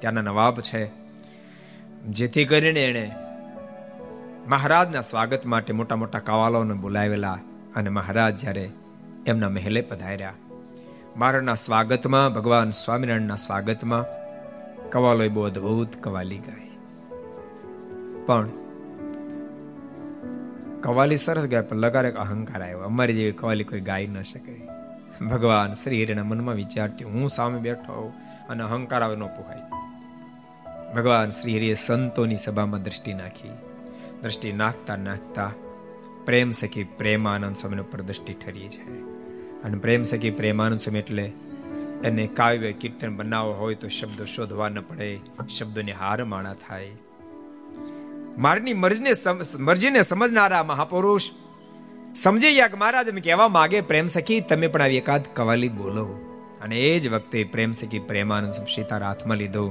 ત્યાંના 0.00 0.20
નવાબ 0.20 0.60
છે. 0.60 1.05
જેથી 2.04 2.44
કરીને 2.44 2.84
એણે 2.84 3.12
મહારાજના 4.48 5.00
સ્વાગત 5.00 5.46
માટે 5.46 5.72
મોટા 5.72 5.96
મોટા 5.96 6.18
કવાલોને 6.18 6.74
બોલાવેલા 6.74 7.38
અને 7.76 7.90
મહારાજ 7.90 8.36
જ્યારે 8.36 8.70
એમના 9.26 9.48
મહેલે 9.48 9.80
પધાર્યા. 9.80 10.32
મારાના 11.16 11.54
સ્વાગતમાં, 11.54 12.34
ભગવાન 12.34 12.70
સ્વામિનારાયણના 12.70 13.36
સ્વાગતમાં 13.36 14.04
કવાલોએ 14.90 15.28
બહુ 15.28 15.42
અદભુત 15.42 15.96
કવાલી 16.02 16.38
ગાઈ 16.38 16.70
પણ 18.26 18.48
કવાલી 20.80 21.16
સરસ 21.16 21.46
ગાય, 21.48 21.60
પણ 21.60 21.76
લગારે 21.76 22.10
અહંકાર 22.12 22.62
આવ્યો. 22.62 22.78
અમારી 22.78 23.14
જેવી 23.14 23.32
કવાલી 23.32 23.64
કોઈ 23.64 23.80
ગાઈ 23.80 24.06
ન 24.06 24.22
શકે. 24.22 24.68
ભગવાન 25.26 25.72
શ્રી 25.72 26.04
હરિના 26.04 26.24
મનમાં 26.24 26.54
વિચારતી, 26.54 27.04
હું 27.04 27.28
સામે 27.28 27.58
બેઠો 27.58 28.12
અને 28.48 28.62
અહંકાર 28.62 29.02
આવે 29.02 29.16
ન 29.16 29.26
પોહાય. 29.26 29.65
ભગવાન 30.94 31.30
શ્રી 31.30 31.56
હરિએ 31.56 31.74
સંતોની 31.74 32.36
સભામાં 32.36 32.82
દ્રષ્ટિ 32.82 33.14
નાખી. 33.14 33.48
દ્રષ્ટિ 34.22 34.52
નાખતા 34.52 34.96
નાખતા 34.96 35.52
પ્રેમ 36.24 36.50
સખી 36.50 36.84
પ્રેમાનંદ 36.84 37.56
સ્વામી 37.56 37.78
ઉપર 37.78 38.00
દ્રષ્ટિ 38.00 38.32
ઠરી 38.32 38.68
છે. 38.68 39.00
અને 39.62 39.78
પ્રેમ 39.78 40.02
સખી 40.02 40.30
પ્રેમાનંદ 40.30 40.78
સ્વામી 40.78 40.98
એટલે 40.98 41.32
એને 42.04 42.26
કાવ્ય 42.26 42.72
કીર્તન 42.72 43.16
બનાવવો 43.16 43.52
હોય 43.52 43.74
તો 43.74 43.88
શબ્દો 43.88 44.24
શોધવા 44.24 44.68
ન 44.68 44.80
પડે, 44.80 45.18
શબ્દોની 45.58 45.92
હાર 45.92 46.24
માણા 46.24 46.54
થાય. 46.54 46.90
મારની 48.38 48.74
મરજીને 48.74 49.10
મરજીને 49.58 50.02
સમજનારા 50.02 50.62
મહાપુરુષ, 50.62 51.22
સમજી 52.16 52.54
ગયા 52.54 52.68
કે 52.68 52.76
મહારાજ, 52.76 53.08
એમ 53.08 53.16
કહેવા 53.16 53.48
માગે, 53.48 53.80
પ્રેમ 53.80 54.06
સખી, 54.06 54.40
તમે 54.40 54.66
પણ 54.66 54.82
આવી 54.82 54.96
એકાદ 54.96 55.24
કવાલી 55.34 55.68
બોલો. 55.68 56.35
અને 56.62 56.76
એ 56.80 57.00
જ 57.00 57.08
વખતે 57.08 57.44
પ્રેમ 57.44 57.72
સખી 57.72 57.98
પ્રેમાનંદ 57.98 58.52
સીતાર 58.74 59.02
હાથમાં 59.04 59.38
લીધો 59.38 59.64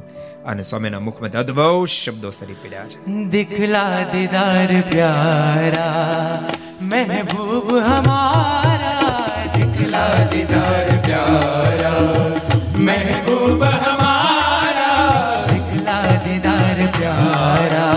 અને 0.46 0.64
સ્વામીના 0.64 1.00
મુખમાં 1.00 1.38
અદભુત 1.40 1.88
શબ્દો 1.88 2.30
સરી 2.30 2.58
પડ્યા 2.64 2.88
છે. 2.88 3.00
દિખલા 3.30 4.04
દીદાર 4.14 4.72
પ્યારા, 4.92 6.44
મહેબૂબ 6.82 7.70
હમારા, 7.88 9.12
દિખલા 9.56 10.16
દીદાર 10.32 10.90
પ્યારા, 11.06 12.04
મહેબૂબ 12.78 13.64
હમારા, 13.64 15.48
દિખલા 15.50 16.08
દીદાર 16.26 16.80
પ્યારા. 16.98 17.95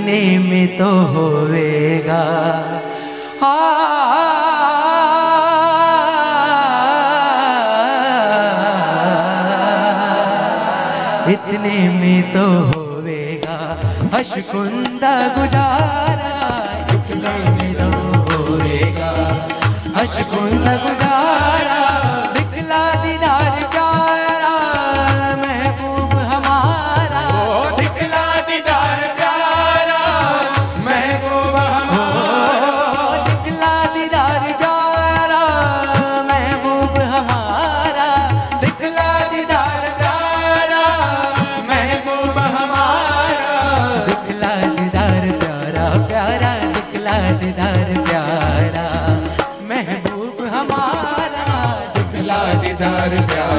इतने 0.00 0.20
में 0.38 0.78
तो 0.78 0.86
होवेगा 1.12 2.22
हाँ 11.16 11.32
इतने 11.32 11.76
में 12.00 12.32
तो 12.32 12.44
होवेगा 12.70 13.56
हशकुंदा 14.14 15.12
गुजारा 15.36 16.32
इतने 16.96 17.34
में 17.56 17.72
तो 17.78 17.88
होवेगा 18.28 19.10
हशकुंदा 19.96 20.76
गुजारा 20.86 21.59
प्यारा 53.00 53.49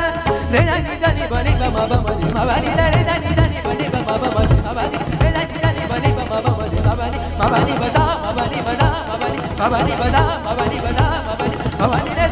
re 0.52 0.66
da 0.70 1.10
ni 1.12 1.20
ni 1.20 1.54
ba 1.60 1.68
ma 1.74 1.84
ba 1.90 1.98
ma 2.06 2.12
ni 2.20 2.28
ma 2.36 2.44
ba 2.50 2.56
ni 2.64 2.70
da 2.80 2.86
re 2.94 3.02
da 3.10 3.16
ni 3.24 3.30
da 3.38 3.46
ba 3.90 4.02
ma 4.06 4.16
ba 4.22 4.28
ma 4.36 4.42
ni 4.50 4.58
ma 4.66 4.72
ba 4.78 4.84
ni 4.92 4.98
re 5.22 5.30
da 5.36 5.42
ni 5.50 5.58
da 5.64 5.70
ba 5.90 6.24
ma 6.30 6.38
ba 6.46 6.52
ma 6.60 6.66
ni 6.70 6.80
ma 6.86 6.94
ba 7.00 7.06
ni 7.10 7.18
ma 7.40 7.46
ba 7.50 7.60
ni 7.66 7.74
ba 7.82 7.88
sa 7.96 8.04
ma 8.24 8.32
ba 8.38 8.44
ni 8.52 8.60
ba 8.68 8.74
da 8.82 8.90
ma 9.10 9.16
ba 9.22 9.28
ni 9.34 9.40
ma 9.60 9.68
ba 9.74 9.78
ni 9.88 9.94
ba 10.02 10.08
da 10.16 10.24
ma 10.46 10.52
ba 10.60 10.66
ni 10.72 10.78
ba 10.86 10.92
da 11.00 11.06
ma 11.26 11.34
ba 11.40 11.46
ni 11.50 11.58
ma 11.80 11.88
ba 11.92 11.98
ni 12.06 12.12
re 12.20 12.29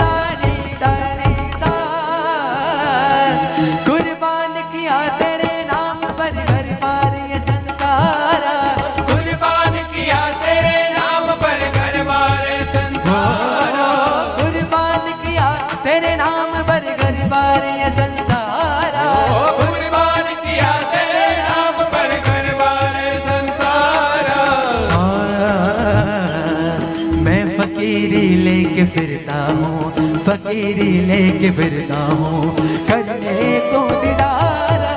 फकीरी 30.47 30.91
लेके 31.07 31.51
फिरता 31.59 32.01
हूँ 32.19 32.55
करने 32.89 33.37
को 33.73 33.81
दीदारा 34.03 34.93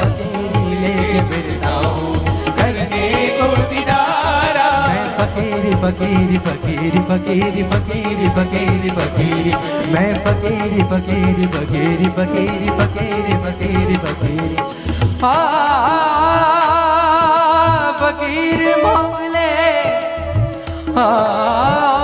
फकीरी 0.00 0.76
लेके 0.82 1.22
फिरता 1.30 1.70
हूँ 1.76 2.14
करने 2.58 3.04
को 3.38 3.48
दीदारा 3.72 4.68
मैं 4.88 5.06
फकीरी 5.18 5.74
फकीरी 5.84 6.38
फकीरी 6.48 7.02
फकीरी 7.10 7.62
फकीरी 7.72 8.28
फकीरी 8.38 8.90
फकीरी 8.98 9.52
मैं 9.94 10.10
फकीरी 10.26 10.82
फकीरी 10.92 11.46
फकीरी 11.56 12.08
फकीरी 12.18 12.70
फकीरी 12.80 13.34
फकीरी 13.46 13.96
फकीरी 14.06 14.56
आ 15.24 15.36
फकीर 18.00 18.60
मोहले 18.82 19.48
फकीरी 20.98 21.99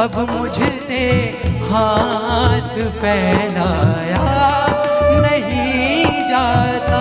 अब 0.00 0.14
मुझसे 0.30 1.00
हाथ 1.70 2.76
फैलाया 3.00 4.22
नहीं 5.24 6.04
जाता 6.30 7.00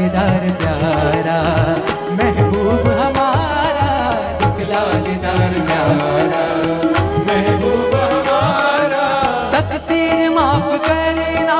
दिदार 0.00 0.44
प्यारा 0.60 1.38
महबूब 2.18 2.86
हमारा 3.00 3.88
दिखला 4.42 4.82
दिदार 5.06 5.54
प्यारा 5.70 6.44
महबूब 7.28 7.94
हमारा 8.12 9.04
तकसीर 9.56 10.28
माफ 10.38 10.72
करना 10.88 11.58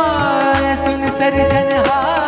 सुन 0.85 1.09
sir 1.19 1.37
जनहार 1.53 2.20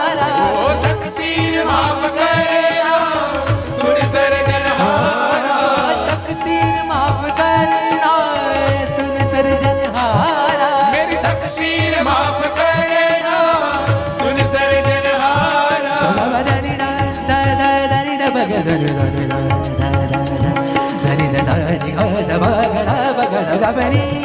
happening 23.75 24.22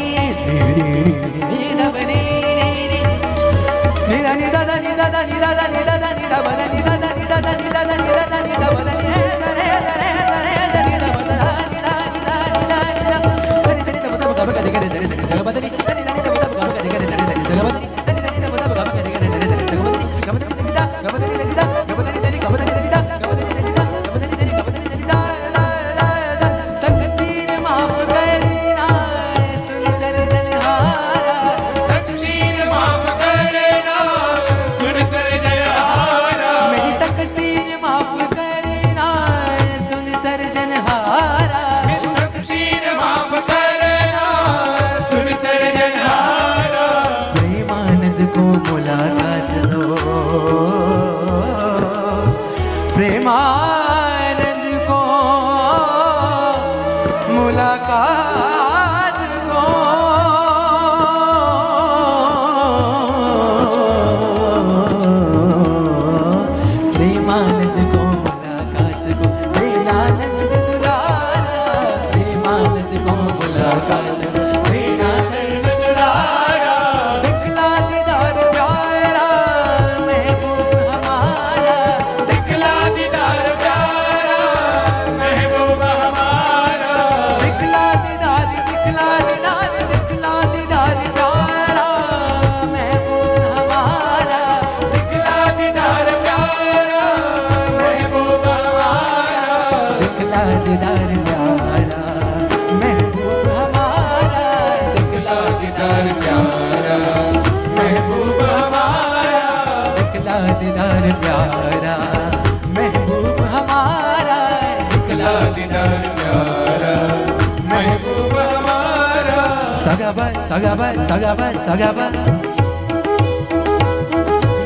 sagaba 120.57 120.89
sagaba 121.05 121.47
sagaba 121.65 122.05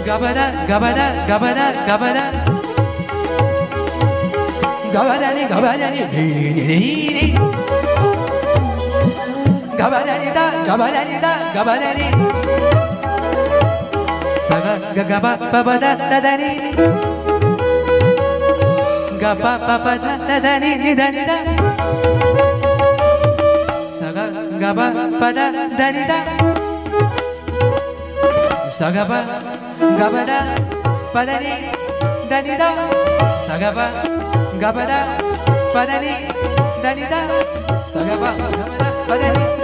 gabada 0.07 0.45
gabada 0.63 1.05
gabada 1.27 1.65
gabada. 1.87 2.25
Gabada 4.91 5.27
ni 5.35 5.43
gabada 5.51 5.87
ni 5.91 6.01
ni 6.15 6.23
ni 6.55 6.63
ni 7.15 7.25
gabada 9.79 10.13
ni 10.19 10.27
da 10.35 10.45
gabada 10.67 11.01
ni 11.07 11.15
ni 11.23 11.31
gabada 11.55 11.89
ni. 11.99 12.07
Saga 14.47 15.03
gaba 15.11 15.31
babada 15.51 15.91
ni. 16.39 16.51
Gaba 19.19 19.51
ni 19.75 20.11
dadani 20.27 20.71
ni 20.83 20.91
da 20.95 21.07
ni 21.11 21.23
da. 21.29 21.37
Saga 23.95 24.23
gaba 24.59 24.85
pada 25.19 25.45
Danida 25.77 26.17
Sagaba 28.77 29.19
Gabada 29.99 30.39
Padani 31.13 31.53
Danida 32.29 32.69
Sagaba 33.47 33.85
Gabada 34.59 34.99
Padani 35.73 36.13
Danida 36.83 37.19
Sagaba 37.93 38.29
Gabada 38.35 38.87
Padani 39.07 39.60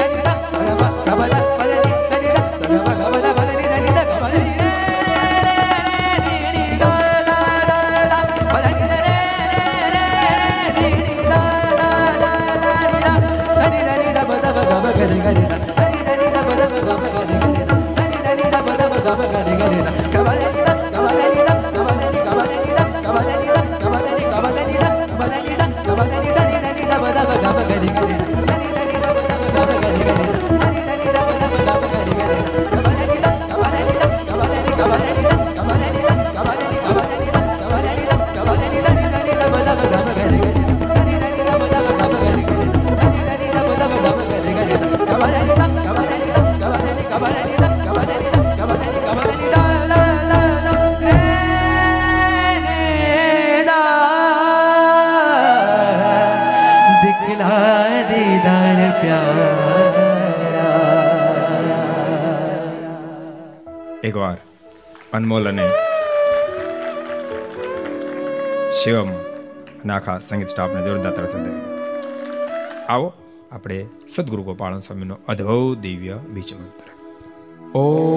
एक 64.07 64.17
और 64.17 64.37
अनमोल 65.13 65.47
ने 65.59 65.67
शिवम 68.79 69.09
અને 69.83 69.93
આખા 69.93 70.19
સંગીત 70.19 70.47
સ્ટાફને 70.47 70.83
જોરદાર 70.83 71.11
તરફ 71.11 71.35
આવો, 72.89 73.13
આપણે 73.51 73.85
સદગુરુ 74.07 74.43
ગોપાલ 74.43 74.79
સ્વામીનો 74.79 75.17
અદ્ભુત 75.27 75.79
દિવ્ય 75.79 76.19
બીજ 76.33 76.53
મંત્ર. 76.53 76.87
ઓ 77.77 78.07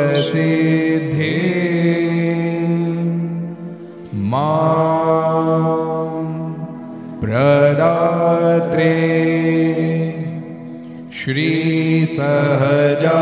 महाष्टयोगसिद्धि 0.00 1.34
मा 4.32 4.46
प्रदात्रे 7.22 8.92
श्रीसहजा 11.20 13.18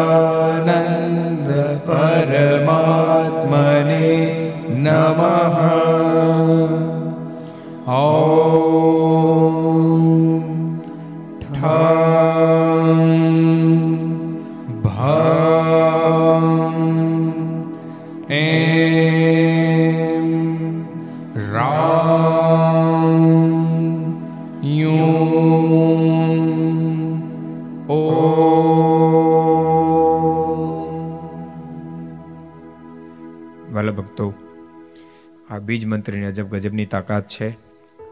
મંત્રની 35.85 36.27
અજબ 36.27 36.49
ગજબની 36.49 36.87
તાકાત 36.87 37.27
છે. 37.27 37.49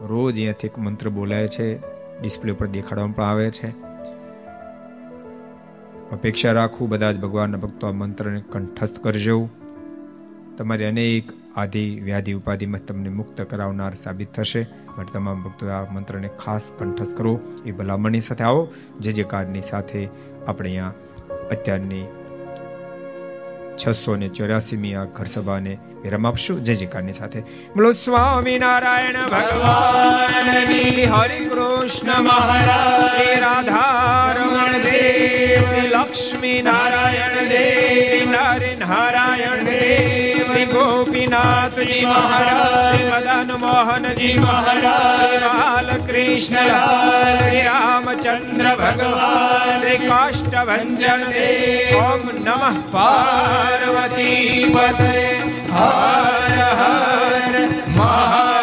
રોજ 0.01 0.35
અહીંયાથી 0.35 0.67
એક 0.67 0.79
મંત્ર 0.79 1.09
બોલાય 1.09 1.47
છે. 1.47 1.77
ડિસ્પ્લે 2.21 2.51
ઉપર 2.51 2.67
દેખાડવામાં 2.67 3.15
પણ 3.15 3.23
આવે 3.23 3.51
છે. 3.51 3.87
અપેક્ષા 6.11 6.51
રાખું 6.51 6.89
બધા 6.89 7.11
જ 7.11 7.19
ભગવાનના 7.19 7.57
ભક્તો 7.57 7.87
આ 7.87 7.91
મંત્રને 7.91 8.43
કંઠસ્થ 8.51 8.99
કરજો. 8.99 9.49
તમારી 10.57 10.85
અનેક 10.85 11.23
આધિ, 11.55 11.99
વ્યાધિ, 12.03 12.33
ઉપાધિમાં 12.33 12.85
તમને 12.85 13.09
મુક્ત 13.09 13.41
કરાવનાર 13.41 13.93
સાબિત 13.93 14.31
થશે. 14.31 14.67
માટે 14.97 15.13
તમામ 15.13 15.43
ભક્તો 15.43 15.67
આ 15.67 15.83
મંત્રને 15.91 16.29
ખાસ 16.43 16.71
કંઠસ્થ 16.79 17.17
કરો. 17.17 17.39
એ 17.65 17.71
ભલામણની 17.71 18.21
સાથે 18.21 18.43
આવો. 18.43 18.73
જે 18.99 19.11
જે 19.11 19.23
કારની 19.23 19.61
સાથે 19.61 20.07
આપણે 20.47 20.69
અહીંયા 20.69 20.93
અત્યારની 21.51 22.05
છસો 23.87 24.15
ને 24.15 24.27
ચોર્યાસીમી 24.27 24.95
આ 24.95 25.03
ઘર 25.03 25.25
સભાને 25.25 25.77
વિરામ 26.03 26.27
આપશો. 26.27 26.59
જય 26.59 26.75
જયકારની 26.75 27.13
સાથે. 27.13 27.39
બોલો, 27.75 27.91
સ્વામી 27.91 28.59
નારાયણ 28.59 29.13
ભગવાન, 29.13 30.65
શ્રી 30.85 31.05
હરિ 31.05 31.45
કૃષ્ણ 31.45 32.21
મહારાજ, 32.21 33.09
શ્રી 33.09 33.39
રાધારમણ 33.39 34.71
દેવ, 34.71 35.69
શ્રી 35.69 35.87
લક્ષ્મી 35.87 36.61
નારાયણ 36.61 37.49
દેવ, 37.49 38.05
શ્રી 38.05 38.25
નારી 38.25 38.75
નારાયણ 38.75 39.63
દેવ 39.63 40.26
શ્રી 40.47 40.65
ગોપીનાથજી 40.65 42.05
મહારાજ, 42.05 42.75
શ્રી 42.85 43.09
મદન 43.09 43.51
મોહનજી 43.59 44.37
મહારાજ, 44.37 45.15
શ્રી 45.17 45.37
બાલકૃષ્ણ 45.37 46.69
શ્રી 47.37 47.61
રામચંદ્ર 47.61 48.67
ભગવાન, 48.75 49.79
શ્રી 49.79 49.97
કાષ્ટભન 49.97 50.89
ઓમ 51.95 52.29
નમઃ 52.43 52.77
પાર્વતી 52.91 54.75
પતે. 54.75 55.17
હર 55.71 56.55
હર 56.79 57.55
મહા 57.97 58.56